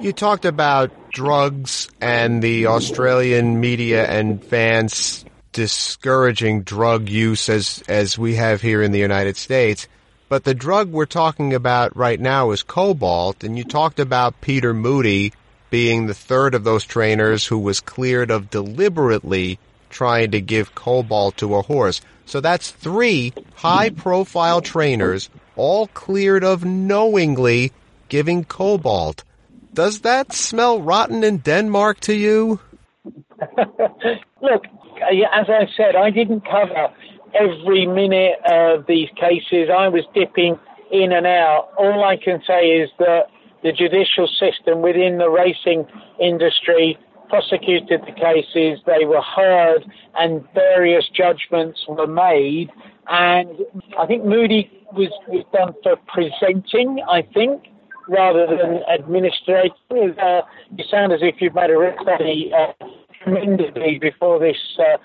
You 0.00 0.12
talked 0.12 0.44
about 0.44 0.90
drugs 1.10 1.88
and 2.00 2.42
the 2.42 2.66
Australian 2.66 3.60
media 3.60 4.06
and 4.06 4.42
fans 4.44 5.24
discouraging 5.52 6.62
drug 6.62 7.08
use 7.08 7.48
as 7.48 7.82
as 7.88 8.18
we 8.18 8.34
have 8.36 8.60
here 8.60 8.82
in 8.82 8.92
the 8.92 8.98
United 8.98 9.36
States. 9.36 9.86
But 10.32 10.44
the 10.44 10.54
drug 10.54 10.90
we're 10.90 11.04
talking 11.04 11.52
about 11.52 11.94
right 11.94 12.18
now 12.18 12.52
is 12.52 12.62
cobalt, 12.62 13.44
and 13.44 13.58
you 13.58 13.64
talked 13.64 14.00
about 14.00 14.40
Peter 14.40 14.72
Moody 14.72 15.34
being 15.68 16.06
the 16.06 16.14
third 16.14 16.54
of 16.54 16.64
those 16.64 16.84
trainers 16.84 17.44
who 17.44 17.58
was 17.58 17.80
cleared 17.80 18.30
of 18.30 18.48
deliberately 18.48 19.58
trying 19.90 20.30
to 20.30 20.40
give 20.40 20.74
cobalt 20.74 21.36
to 21.36 21.54
a 21.56 21.60
horse. 21.60 22.00
So 22.24 22.40
that's 22.40 22.70
three 22.70 23.34
high 23.56 23.90
profile 23.90 24.62
trainers 24.62 25.28
all 25.54 25.88
cleared 25.88 26.44
of 26.44 26.64
knowingly 26.64 27.72
giving 28.08 28.44
cobalt. 28.44 29.24
Does 29.74 30.00
that 30.00 30.32
smell 30.32 30.80
rotten 30.80 31.24
in 31.24 31.40
Denmark 31.40 32.00
to 32.08 32.14
you? 32.14 32.58
Look, 34.40 34.64
as 34.96 35.46
I 35.50 35.68
said, 35.76 35.94
I 35.94 36.08
didn't 36.08 36.46
cover 36.46 36.88
every 37.34 37.86
minute 37.86 38.38
of 38.50 38.86
these 38.86 39.08
cases. 39.16 39.68
I 39.74 39.88
was 39.88 40.04
dipping 40.14 40.58
in 40.90 41.12
and 41.12 41.26
out. 41.26 41.70
All 41.78 42.04
I 42.04 42.16
can 42.16 42.42
say 42.46 42.68
is 42.68 42.90
that 42.98 43.26
the 43.62 43.72
judicial 43.72 44.26
system 44.26 44.82
within 44.82 45.18
the 45.18 45.30
racing 45.30 45.86
industry 46.20 46.98
prosecuted 47.28 48.02
the 48.02 48.12
cases, 48.12 48.80
they 48.84 49.06
were 49.06 49.22
heard, 49.22 49.84
and 50.16 50.44
various 50.52 51.08
judgments 51.14 51.80
were 51.88 52.06
made. 52.06 52.70
And 53.08 53.48
I 53.98 54.06
think 54.06 54.24
Moody 54.24 54.70
was, 54.92 55.08
was 55.28 55.44
done 55.52 55.72
for 55.82 55.96
presenting, 56.12 57.02
I 57.08 57.22
think, 57.22 57.62
rather 58.08 58.46
than 58.46 58.82
administrating. 58.92 59.72
Uh, 59.90 60.42
you 60.76 60.84
sound 60.90 61.12
as 61.12 61.20
if 61.22 61.36
you've 61.40 61.54
made 61.54 61.70
a 61.70 61.94
study 62.02 62.52
uh, 62.54 62.72
tremendously 63.22 63.98
before 63.98 64.38
this 64.38 64.56
uh, 64.78 64.98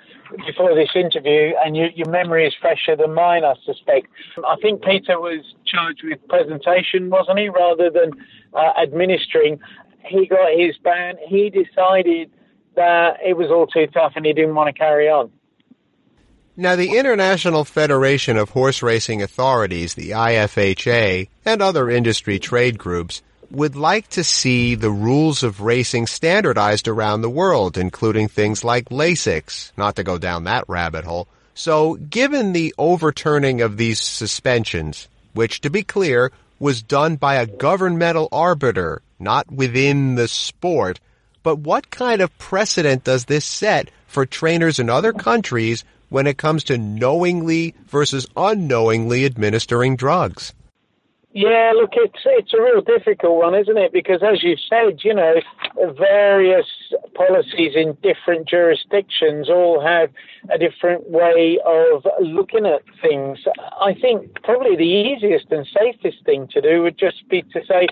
before 0.45 0.75
this 0.75 0.89
interview, 0.95 1.53
and 1.63 1.75
you, 1.75 1.87
your 1.95 2.09
memory 2.09 2.47
is 2.47 2.53
fresher 2.59 2.95
than 2.95 3.13
mine, 3.13 3.43
I 3.43 3.53
suspect. 3.65 4.07
I 4.45 4.55
think 4.61 4.83
Peter 4.83 5.19
was 5.19 5.43
charged 5.65 6.03
with 6.03 6.19
presentation, 6.27 7.09
wasn't 7.09 7.39
he, 7.39 7.49
rather 7.49 7.89
than 7.89 8.11
uh, 8.53 8.81
administering 8.81 9.59
he 10.07 10.27
got 10.27 10.57
his 10.57 10.77
ban. 10.77 11.15
He 11.27 11.49
decided 11.49 12.31
that 12.75 13.17
it 13.25 13.35
was 13.35 13.49
all 13.51 13.67
too 13.67 13.87
tough 13.87 14.13
and 14.15 14.25
he 14.25 14.33
didn't 14.33 14.55
want 14.55 14.73
to 14.73 14.73
carry 14.73 15.09
on. 15.09 15.31
Now, 16.55 16.75
the 16.75 16.97
International 16.97 17.63
Federation 17.63 18.35
of 18.35 18.49
Horse 18.49 18.81
Racing 18.81 19.21
Authorities, 19.21 19.93
the 19.93 20.11
IFHA, 20.11 21.29
and 21.45 21.61
other 21.61 21.89
industry 21.89 22.39
trade 22.39 22.79
groups 22.79 23.21
would 23.51 23.75
like 23.75 24.07
to 24.09 24.23
see 24.23 24.75
the 24.75 24.91
rules 24.91 25.43
of 25.43 25.61
racing 25.61 26.07
standardized 26.07 26.87
around 26.87 27.21
the 27.21 27.29
world, 27.29 27.77
including 27.77 28.27
things 28.27 28.63
like 28.63 28.89
LASIX, 28.89 29.71
not 29.77 29.95
to 29.95 30.03
go 30.03 30.17
down 30.17 30.43
that 30.43 30.65
rabbit 30.67 31.05
hole. 31.05 31.27
So, 31.53 31.95
given 31.95 32.53
the 32.53 32.73
overturning 32.77 33.61
of 33.61 33.77
these 33.77 33.99
suspensions, 33.99 35.07
which, 35.33 35.61
to 35.61 35.69
be 35.69 35.83
clear, 35.83 36.31
was 36.59 36.81
done 36.81 37.15
by 37.15 37.35
a 37.35 37.47
governmental 37.47 38.27
arbiter 38.31 39.01
not 39.19 39.51
within 39.51 40.15
the 40.15 40.27
sport. 40.27 40.99
But 41.43 41.59
what 41.59 41.89
kind 41.89 42.21
of 42.21 42.37
precedent 42.37 43.03
does 43.03 43.25
this 43.25 43.45
set 43.45 43.89
for 44.07 44.25
trainers 44.25 44.79
in 44.79 44.89
other 44.89 45.13
countries 45.13 45.83
when 46.09 46.27
it 46.27 46.37
comes 46.37 46.65
to 46.65 46.77
knowingly 46.77 47.75
versus 47.87 48.27
unknowingly 48.35 49.25
administering 49.25 49.95
drugs? 49.95 50.53
Yeah, 51.33 51.73
look, 51.75 51.91
it's 51.93 52.19
it's 52.25 52.53
a 52.53 52.61
real 52.61 52.81
difficult 52.81 53.37
one, 53.37 53.53
isn't 53.53 53.77
it? 53.77 53.91
Because 53.91 54.23
as 54.23 54.41
you 54.43 54.55
said, 54.69 55.03
you 55.03 55.13
know, 55.13 55.35
various 55.97 56.65
policies 57.15 57.73
in 57.75 57.97
different 58.01 58.47
jurisdictions 58.47 59.49
all 59.49 59.81
have 59.85 60.09
a 60.49 60.57
different 60.57 61.09
way 61.09 61.59
of 61.65 62.07
looking 62.21 62.65
at 62.65 62.81
things. 63.01 63.39
I 63.79 63.93
think 63.93 64.41
probably 64.43 64.77
the 64.77 64.83
easiest 64.83 65.51
and 65.51 65.67
safest 65.77 66.23
thing 66.25 66.47
to 66.53 66.61
do 66.61 66.81
would 66.83 66.97
just 66.97 67.27
be 67.29 67.41
to 67.41 67.61
say, 67.67 67.87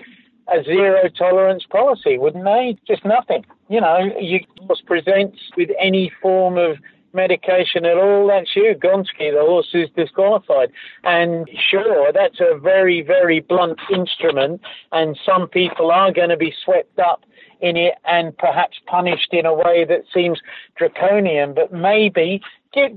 a 0.48 0.62
zero 0.64 1.08
tolerance 1.08 1.64
policy, 1.68 2.18
wouldn't 2.18 2.44
they? 2.44 2.76
Just 2.86 3.04
nothing. 3.04 3.44
You 3.68 3.80
know, 3.80 3.98
you 4.18 4.40
just 4.68 4.86
present 4.86 5.34
with 5.56 5.70
any 5.80 6.10
form 6.22 6.56
of 6.56 6.76
medication 7.16 7.84
at 7.84 7.96
all, 7.96 8.28
that's 8.28 8.54
you. 8.54 8.74
Gonski, 8.78 9.32
the 9.32 9.40
horse 9.40 9.70
is 9.74 9.88
disqualified. 9.96 10.70
And 11.02 11.48
sure, 11.70 12.12
that's 12.12 12.38
a 12.40 12.56
very, 12.58 13.02
very 13.02 13.40
blunt 13.40 13.80
instrument, 13.92 14.60
and 14.92 15.18
some 15.26 15.48
people 15.48 15.90
are 15.90 16.12
going 16.12 16.28
to 16.28 16.36
be 16.36 16.54
swept 16.64 16.98
up 17.00 17.24
in 17.60 17.76
it 17.76 17.94
and 18.04 18.36
perhaps 18.36 18.76
punished 18.86 19.32
in 19.32 19.46
a 19.46 19.54
way 19.54 19.84
that 19.84 20.02
seems 20.12 20.40
draconian, 20.76 21.54
but 21.54 21.72
maybe 21.72 22.40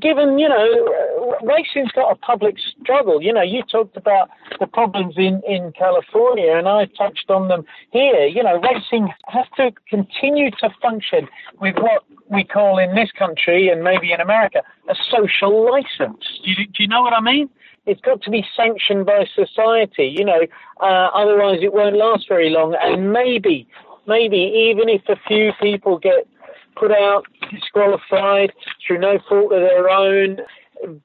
given, 0.01 0.38
you 0.38 0.49
know, 0.49 1.09
racing's 1.43 1.91
got 1.91 2.12
a 2.12 2.15
public 2.15 2.56
struggle. 2.82 3.21
You 3.21 3.34
know, 3.34 3.41
you 3.41 3.63
talked 3.63 3.97
about 3.97 4.30
the 4.60 4.67
problems 4.67 5.15
in, 5.17 5.41
in 5.47 5.71
California, 5.78 6.56
and 6.56 6.67
I 6.67 6.86
touched 6.97 7.30
on 7.30 7.47
them 7.47 7.65
here. 7.91 8.25
You 8.25 8.43
know, 8.43 8.60
racing 8.60 9.10
has 9.28 9.45
to 9.58 9.71
continue 9.89 10.52
to 10.52 10.69
function 10.82 11.28
with 11.60 11.75
what 11.78 12.04
we 12.30 12.43
call 12.43 12.78
in 12.78 12.95
this 12.95 13.12
country 13.12 13.69
and 13.69 13.84
maybe 13.84 14.12
in 14.12 14.21
America 14.21 14.62
a 14.89 14.95
social 15.10 15.71
license. 15.71 16.39
Do 16.43 16.52
you, 16.52 16.67
do 16.67 16.84
you 16.84 16.88
know 16.88 17.02
what 17.02 17.13
I 17.13 17.21
mean? 17.21 17.49
It's 17.86 18.02
got 18.02 18.21
to 18.23 18.30
be 18.30 18.45
sanctioned 18.56 19.06
by 19.06 19.25
society, 19.34 20.13
you 20.15 20.23
know, 20.23 20.41
uh, 20.82 21.10
otherwise 21.13 21.60
it 21.62 21.73
won't 21.73 21.95
last 21.95 22.28
very 22.28 22.49
long. 22.49 22.75
And 22.84 23.12
maybe, 23.12 23.67
maybe 24.06 24.38
even 24.38 24.89
if 24.89 25.02
a 25.08 25.15
few 25.28 25.52
people 25.60 25.97
get 25.97 26.28
put 26.75 26.91
out, 26.91 27.25
disqualified 27.52 28.54
through 28.86 28.99
no 28.99 29.19
fault 29.28 29.52
of 29.52 29.62
their 29.62 29.89
own 29.89 30.38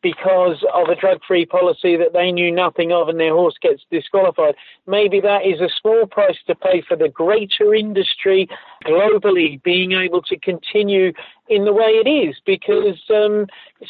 because 0.02 0.64
of 0.72 0.88
a 0.88 0.94
drug 0.94 1.20
free 1.26 1.44
policy 1.44 1.96
that 1.96 2.12
they 2.12 2.30
knew 2.30 2.50
nothing 2.50 2.92
of 2.92 3.08
and 3.08 3.18
their 3.18 3.34
horse 3.34 3.56
gets 3.60 3.82
disqualified. 3.90 4.54
Maybe 4.86 5.20
that 5.20 5.44
is 5.44 5.60
a 5.60 5.68
small 5.80 6.06
price 6.06 6.38
to 6.46 6.54
pay 6.54 6.82
for 6.86 6.96
the 6.96 7.08
greater 7.08 7.74
industry 7.74 8.48
globally 8.84 9.62
being 9.62 9.92
able 9.92 10.22
to 10.22 10.38
continue 10.38 11.12
in 11.48 11.64
the 11.64 11.72
way 11.72 12.00
it 12.04 12.08
is 12.08 12.36
because 12.46 13.00
um, 13.14 13.46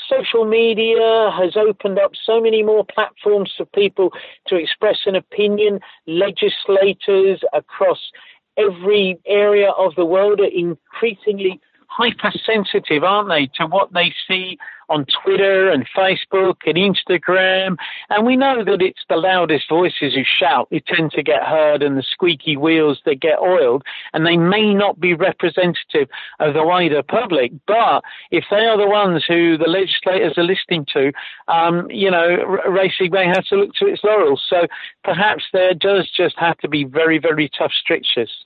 social 0.09 0.45
media 0.45 1.31
has 1.37 1.57
opened 1.57 1.99
up 1.99 2.13
so 2.25 2.41
many 2.41 2.63
more 2.63 2.85
platforms 2.85 3.53
for 3.57 3.67
people 3.67 4.11
to 4.47 4.57
express 4.57 5.01
an 5.07 5.15
opinion. 5.15 5.81
Legislators 6.07 7.41
across 7.53 8.11
every 8.57 9.19
area 9.27 9.71
of 9.71 9.95
the 9.97 10.05
world 10.05 10.41
are 10.41 10.45
increasingly 10.45 11.61
hypersensitive, 11.97 13.05
aren't 13.05 13.29
they, 13.29 13.47
to 13.57 13.67
what 13.67 13.93
they 13.93 14.13
see 14.27 14.59
on 14.89 15.07
Twitter 15.23 15.71
and 15.71 15.87
Facebook 15.97 16.57
and 16.67 16.77
Instagram. 16.77 17.77
And 18.11 18.27
we 18.27 18.37
know 18.37 18.65
that 18.65 18.83
it's 18.83 19.05
the 19.09 19.17
loudest 19.17 19.69
voices 19.69 20.15
who 20.15 20.23
shout 20.25 20.69
who 20.71 20.81
tend 20.81 21.13
to 21.13 21.23
get 21.23 21.43
heard 21.43 21.83
and 21.83 21.97
the 21.97 22.03
squeaky 22.03 22.57
wheels 22.57 23.01
that 23.05 23.21
get 23.21 23.39
oiled. 23.39 23.83
And 24.13 24.27
they 24.27 24.37
may 24.37 24.75
not 24.75 25.01
be 25.01 25.15
representative 25.15 26.09
of 26.41 26.55
the 26.55 26.65
wider 26.65 27.03
public. 27.03 27.53
But 27.67 28.03
if 28.31 28.45
they 28.51 28.67
are 28.67 28.79
the 28.79 28.89
ones 28.89 29.25
who 29.27 29.57
the 29.57 29.69
legislators 29.69 30.37
are 30.37 30.45
listening 30.45 30.87
to, 30.93 31.13
um, 31.49 31.91
you 31.91 32.11
know, 32.11 32.59
racing 32.69 33.11
may 33.11 33.27
have 33.27 33.45
to 33.47 33.57
look 33.57 33.75
to 33.77 33.87
its 33.87 34.05
laurels. 34.05 34.45
So 34.49 34.67
perhaps 35.03 35.45
there 35.53 35.75
does 35.75 36.11
just 36.11 36.37
have 36.39 36.59
to 36.59 36.69
be 36.69 36.85
very, 36.85 37.19
very 37.19 37.51
tough 37.57 37.73
strictures 37.73 38.45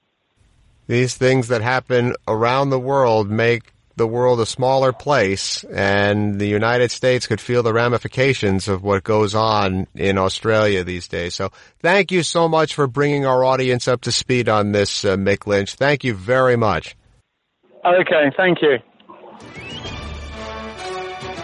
these 0.89 1.15
things 1.15 1.49
that 1.49 1.63
happen 1.63 2.15
around 2.27 2.71
the 2.71 2.81
world 2.81 3.31
make 3.31 3.73
the 3.97 4.07
world 4.07 4.41
a 4.41 4.47
smaller 4.47 4.93
place 4.93 5.65
and 5.65 6.41
the 6.41 6.47
United 6.47 6.91
States 6.91 7.27
could 7.27 7.41
feel 7.41 7.63
the 7.63 7.73
ramifications 7.73 8.69
of 8.69 8.83
what 8.83 9.05
goes 9.05 9.35
on 9.35 9.87
in 9.95 10.17
Australia 10.17 10.83
these 10.85 11.09
days. 11.09 11.35
So 11.35 11.51
thank 11.81 12.11
you 12.11 12.23
so 12.23 12.49
much 12.49 12.75
for 12.75 12.87
bringing 12.87 13.27
our 13.27 13.45
audience 13.45 13.87
up 13.87 14.01
to 14.03 14.13
speed 14.13 14.49
on 14.49 14.73
this, 14.73 15.05
uh, 15.05 15.17
Mick 15.17 15.47
Lynch. 15.47 15.75
Thank 15.75 16.05
you 16.05 16.15
very 16.15 16.57
much. 16.57 16.97
Okay, 17.85 18.31
thank 18.37 18.63
you. 18.63 18.79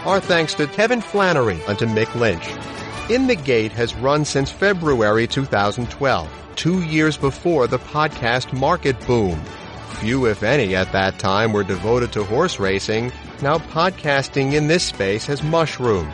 Our 0.05 0.19
thanks 0.19 0.53
to 0.55 0.67
Kevin 0.67 1.01
Flannery 1.01 1.59
and 1.67 1.77
to 1.79 1.85
Mick 1.85 2.13
Lynch. 2.15 2.45
In 3.07 3.27
the 3.27 3.35
Gate 3.35 3.71
has 3.73 3.93
run 3.93 4.25
since 4.25 4.49
February 4.49 5.27
2012 5.27 6.27
two 6.55 6.81
years 6.81 7.15
before 7.17 7.67
the 7.67 7.77
podcast 7.77 8.51
market 8.51 8.99
boom. 9.05 9.39
Few, 9.99 10.25
if 10.25 10.41
any, 10.41 10.75
at 10.75 10.91
that 10.91 11.19
time 11.19 11.53
were 11.53 11.63
devoted 11.63 12.11
to 12.13 12.23
horse 12.23 12.59
racing. 12.59 13.11
Now 13.43 13.59
podcasting 13.59 14.53
in 14.53 14.65
this 14.65 14.85
space 14.85 15.27
has 15.27 15.43
mushroomed. 15.43 16.11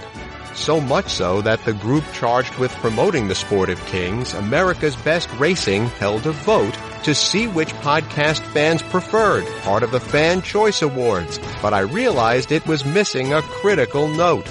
So 0.53 0.81
much 0.81 1.07
so 1.07 1.41
that 1.43 1.63
the 1.63 1.71
group 1.71 2.03
charged 2.11 2.55
with 2.55 2.71
promoting 2.73 3.29
the 3.29 3.35
sport 3.35 3.69
of 3.69 3.85
kings, 3.85 4.33
America's 4.33 4.97
Best 4.97 5.31
Racing, 5.39 5.85
held 5.85 6.27
a 6.27 6.33
vote 6.33 6.77
to 7.03 7.15
see 7.15 7.47
which 7.47 7.73
podcast 7.75 8.41
fans 8.47 8.81
preferred, 8.81 9.47
part 9.61 9.83
of 9.83 9.91
the 9.91 10.01
Fan 10.01 10.41
Choice 10.41 10.81
Awards. 10.81 11.39
But 11.61 11.73
I 11.73 11.79
realized 11.79 12.51
it 12.51 12.67
was 12.67 12.83
missing 12.83 13.31
a 13.31 13.41
critical 13.43 14.09
note. 14.09 14.45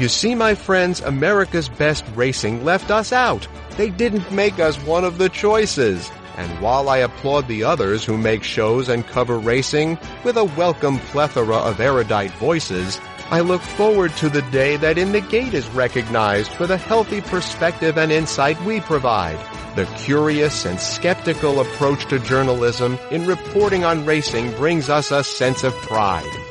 You 0.00 0.08
see, 0.08 0.34
my 0.34 0.54
friends, 0.54 1.02
America's 1.02 1.68
Best 1.68 2.06
Racing 2.14 2.64
left 2.64 2.90
us 2.90 3.12
out. 3.12 3.46
They 3.76 3.90
didn't 3.90 4.32
make 4.32 4.58
us 4.58 4.78
one 4.86 5.04
of 5.04 5.18
the 5.18 5.28
choices. 5.28 6.10
And 6.38 6.58
while 6.62 6.88
I 6.88 6.96
applaud 6.96 7.46
the 7.46 7.64
others 7.64 8.02
who 8.02 8.16
make 8.16 8.42
shows 8.42 8.88
and 8.88 9.06
cover 9.06 9.38
racing 9.38 9.98
with 10.24 10.38
a 10.38 10.44
welcome 10.44 11.00
plethora 11.10 11.58
of 11.58 11.80
erudite 11.80 12.30
voices, 12.36 12.98
I 13.30 13.40
look 13.40 13.60
forward 13.60 14.16
to 14.16 14.30
the 14.30 14.40
day 14.50 14.78
that 14.78 14.96
In 14.96 15.12
the 15.12 15.20
Gate 15.20 15.52
is 15.52 15.68
recognized 15.68 16.52
for 16.52 16.66
the 16.66 16.78
healthy 16.78 17.20
perspective 17.20 17.98
and 17.98 18.10
insight 18.10 18.58
we 18.62 18.80
provide. 18.80 19.38
The 19.76 19.84
curious 19.98 20.64
and 20.64 20.80
skeptical 20.80 21.60
approach 21.60 22.06
to 22.06 22.18
journalism 22.20 22.98
in 23.10 23.26
reporting 23.26 23.84
on 23.84 24.06
racing 24.06 24.50
brings 24.52 24.88
us 24.88 25.10
a 25.10 25.22
sense 25.22 25.62
of 25.62 25.74
pride. 25.74 26.49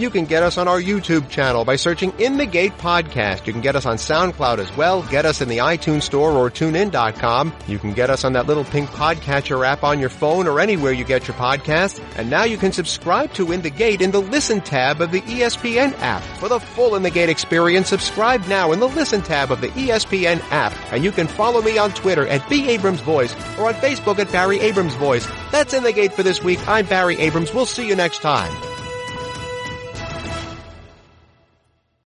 You 0.00 0.08
can 0.08 0.24
get 0.24 0.42
us 0.42 0.56
on 0.56 0.66
our 0.66 0.80
YouTube 0.80 1.28
channel 1.28 1.66
by 1.66 1.76
searching 1.76 2.14
In 2.18 2.38
the 2.38 2.46
Gate 2.46 2.72
Podcast. 2.78 3.46
You 3.46 3.52
can 3.52 3.60
get 3.60 3.76
us 3.76 3.84
on 3.84 3.98
SoundCloud 3.98 4.56
as 4.56 4.74
well. 4.74 5.02
Get 5.02 5.26
us 5.26 5.42
in 5.42 5.50
the 5.50 5.58
iTunes 5.58 6.04
Store 6.04 6.32
or 6.32 6.50
TuneIn.com. 6.50 7.52
You 7.68 7.78
can 7.78 7.92
get 7.92 8.08
us 8.08 8.24
on 8.24 8.32
that 8.32 8.46
little 8.46 8.64
pink 8.64 8.88
podcatcher 8.88 9.62
app 9.66 9.84
on 9.84 10.00
your 10.00 10.08
phone 10.08 10.46
or 10.46 10.58
anywhere 10.58 10.94
you 10.94 11.04
get 11.04 11.28
your 11.28 11.36
podcasts. 11.36 12.02
And 12.16 12.30
now 12.30 12.44
you 12.44 12.56
can 12.56 12.72
subscribe 12.72 13.34
to 13.34 13.52
In 13.52 13.60
the 13.60 13.68
Gate 13.68 14.00
in 14.00 14.10
the 14.10 14.22
Listen 14.22 14.62
tab 14.62 15.02
of 15.02 15.12
the 15.12 15.20
ESPN 15.20 15.92
app. 15.98 16.22
For 16.38 16.48
the 16.48 16.60
full 16.60 16.94
In 16.94 17.02
the 17.02 17.10
Gate 17.10 17.28
experience, 17.28 17.88
subscribe 17.88 18.46
now 18.46 18.72
in 18.72 18.80
the 18.80 18.88
Listen 18.88 19.20
tab 19.20 19.50
of 19.50 19.60
the 19.60 19.68
ESPN 19.68 20.40
app. 20.50 20.74
And 20.94 21.04
you 21.04 21.12
can 21.12 21.26
follow 21.26 21.60
me 21.60 21.76
on 21.76 21.92
Twitter 21.92 22.26
at 22.26 22.48
B. 22.48 22.70
Abrams 22.70 23.02
Voice 23.02 23.34
or 23.58 23.68
on 23.68 23.74
Facebook 23.74 24.18
at 24.18 24.32
Barry 24.32 24.60
Abrams 24.60 24.94
Voice. 24.94 25.28
That's 25.52 25.74
In 25.74 25.82
the 25.82 25.92
Gate 25.92 26.14
for 26.14 26.22
this 26.22 26.42
week. 26.42 26.66
I'm 26.66 26.86
Barry 26.86 27.18
Abrams. 27.18 27.52
We'll 27.52 27.66
see 27.66 27.86
you 27.86 27.96
next 27.96 28.22
time. 28.22 28.69